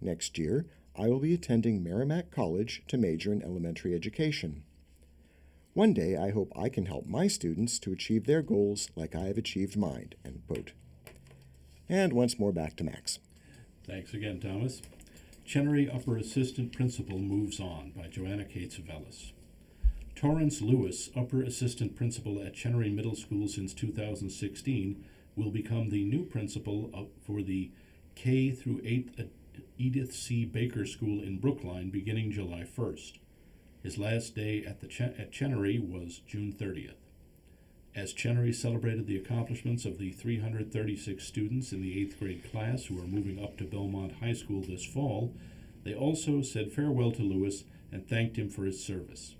Next 0.00 0.36
year, 0.36 0.66
I 0.96 1.06
will 1.06 1.20
be 1.20 1.32
attending 1.32 1.84
Merrimack 1.84 2.32
College 2.32 2.82
to 2.88 2.98
major 2.98 3.32
in 3.32 3.40
elementary 3.40 3.94
education. 3.94 4.64
One 5.72 5.94
day, 5.94 6.16
I 6.16 6.30
hope 6.30 6.52
I 6.56 6.68
can 6.68 6.86
help 6.86 7.06
my 7.06 7.28
students 7.28 7.78
to 7.80 7.92
achieve 7.92 8.26
their 8.26 8.42
goals 8.42 8.90
like 8.96 9.14
I 9.14 9.26
have 9.26 9.38
achieved 9.38 9.76
mine. 9.76 10.14
End 10.24 10.42
quote. 10.48 10.72
And 11.88 12.12
once 12.12 12.40
more 12.40 12.52
back 12.52 12.74
to 12.76 12.84
Max. 12.84 13.20
Thanks 13.86 14.12
again, 14.12 14.40
Thomas. 14.40 14.82
Chenery 15.44 15.88
Upper 15.88 16.16
Assistant 16.16 16.72
Principal 16.72 17.18
moves 17.18 17.60
on 17.60 17.92
by 17.96 18.08
Joanna 18.08 18.44
Cates 18.44 18.78
of 18.78 18.90
Ellis. 18.90 19.32
Torrance 20.16 20.60
Lewis, 20.60 21.10
Upper 21.16 21.42
Assistant 21.42 21.94
Principal 21.94 22.42
at 22.42 22.54
Chenery 22.54 22.90
Middle 22.90 23.14
School 23.14 23.46
since 23.46 23.72
2016, 23.72 25.04
will 25.36 25.50
become 25.50 25.88
the 25.90 26.04
new 26.04 26.24
principal 26.24 27.08
for 27.24 27.42
the 27.42 27.70
K 28.16 28.50
through 28.50 28.80
8th 28.82 29.28
Edith 29.78 30.12
C. 30.12 30.44
Baker 30.44 30.84
School 30.84 31.22
in 31.22 31.38
Brookline 31.38 31.90
beginning 31.90 32.32
July 32.32 32.64
1st. 32.64 33.18
His 33.82 33.98
last 33.98 34.34
day 34.34 34.64
at, 34.64 34.80
the 34.80 35.14
at 35.18 35.32
Chenery 35.32 35.78
was 35.78 36.20
June 36.26 36.52
30th. 36.52 36.94
As 37.94 38.12
Chenery 38.12 38.52
celebrated 38.52 39.06
the 39.06 39.16
accomplishments 39.16 39.84
of 39.84 39.98
the 39.98 40.12
336 40.12 41.24
students 41.24 41.72
in 41.72 41.82
the 41.82 42.06
8th 42.06 42.18
grade 42.18 42.50
class 42.50 42.84
who 42.84 42.98
are 42.98 43.06
moving 43.06 43.42
up 43.42 43.56
to 43.56 43.64
Belmont 43.64 44.16
High 44.20 44.34
School 44.34 44.62
this 44.62 44.84
fall, 44.84 45.34
they 45.82 45.94
also 45.94 46.42
said 46.42 46.72
farewell 46.72 47.10
to 47.12 47.22
Lewis 47.22 47.64
and 47.90 48.06
thanked 48.06 48.36
him 48.36 48.48
for 48.48 48.64
his 48.64 48.84
service. 48.84 49.34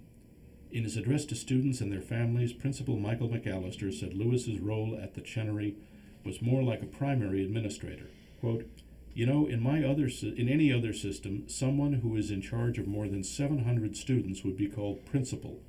In 0.72 0.84
his 0.84 0.96
address 0.96 1.24
to 1.26 1.34
students 1.34 1.80
and 1.80 1.92
their 1.92 2.00
families, 2.00 2.52
Principal 2.52 2.96
Michael 2.96 3.28
McAllister 3.28 3.92
said 3.92 4.14
Lewis's 4.14 4.58
role 4.58 4.98
at 5.00 5.14
the 5.14 5.20
Chenery 5.20 5.76
was 6.24 6.42
more 6.42 6.62
like 6.62 6.82
a 6.82 6.86
primary 6.86 7.44
administrator. 7.44 8.08
Quote, 8.40 8.68
you 9.14 9.26
know, 9.26 9.46
in 9.46 9.60
my 9.60 9.84
other 9.84 10.08
in 10.22 10.48
any 10.48 10.72
other 10.72 10.92
system, 10.92 11.48
someone 11.48 11.94
who 11.94 12.16
is 12.16 12.30
in 12.30 12.40
charge 12.40 12.78
of 12.78 12.86
more 12.86 13.08
than 13.08 13.24
700 13.24 13.96
students 13.96 14.44
would 14.44 14.56
be 14.56 14.68
called 14.68 15.04
principal. 15.04 15.60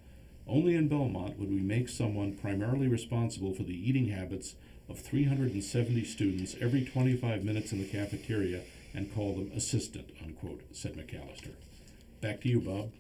Only 0.48 0.76
in 0.76 0.88
Belmont 0.88 1.40
would 1.40 1.50
we 1.50 1.62
make 1.62 1.90
someone 1.90 2.34
primarily 2.34 2.88
responsible 2.88 3.54
for 3.54 3.64
the 3.64 3.90
eating 3.90 4.10
habits 4.10 4.56
of 4.90 5.00
370 5.00 6.04
students 6.04 6.56
every 6.60 6.84
25 6.84 7.44
minutes 7.44 7.72
in 7.72 7.80
the 7.80 7.88
cafeteria 7.88 8.62
and 8.94 9.14
call 9.14 9.34
them 9.34 9.52
assistant, 9.56 10.10
unquote, 10.24 10.62
said 10.72 10.96
McAllister. 10.96 11.54
Back 12.20 12.42
to 12.42 12.50
you, 12.50 12.60
Bob. 12.60 12.92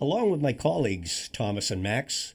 Along 0.00 0.30
with 0.30 0.42
my 0.42 0.52
colleagues, 0.52 1.30
Thomas 1.32 1.70
and 1.70 1.82
Max, 1.82 2.34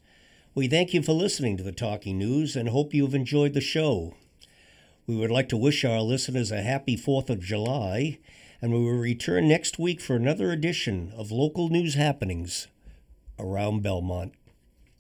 we 0.55 0.67
thank 0.67 0.93
you 0.93 1.03
for 1.03 1.11
listening 1.11 1.57
to 1.57 1.63
the 1.63 1.71
Talking 1.71 2.17
News 2.17 2.55
and 2.55 2.69
hope 2.69 2.93
you've 2.93 3.13
enjoyed 3.13 3.53
the 3.53 3.61
show. 3.61 4.15
We 5.09 5.15
would 5.15 5.31
like 5.31 5.49
to 5.49 5.57
wish 5.57 5.83
our 5.83 6.01
listeners 6.01 6.51
a 6.51 6.61
happy 6.61 6.95
4th 6.95 7.31
of 7.31 7.39
July, 7.39 8.19
and 8.61 8.71
we 8.71 8.77
will 8.77 8.91
return 8.99 9.47
next 9.47 9.79
week 9.79 10.01
for 10.01 10.15
another 10.15 10.51
edition 10.51 11.11
of 11.17 11.31
local 11.31 11.67
news 11.67 11.95
happenings 11.95 12.67
around 13.39 13.81
Belmont. 13.81 14.33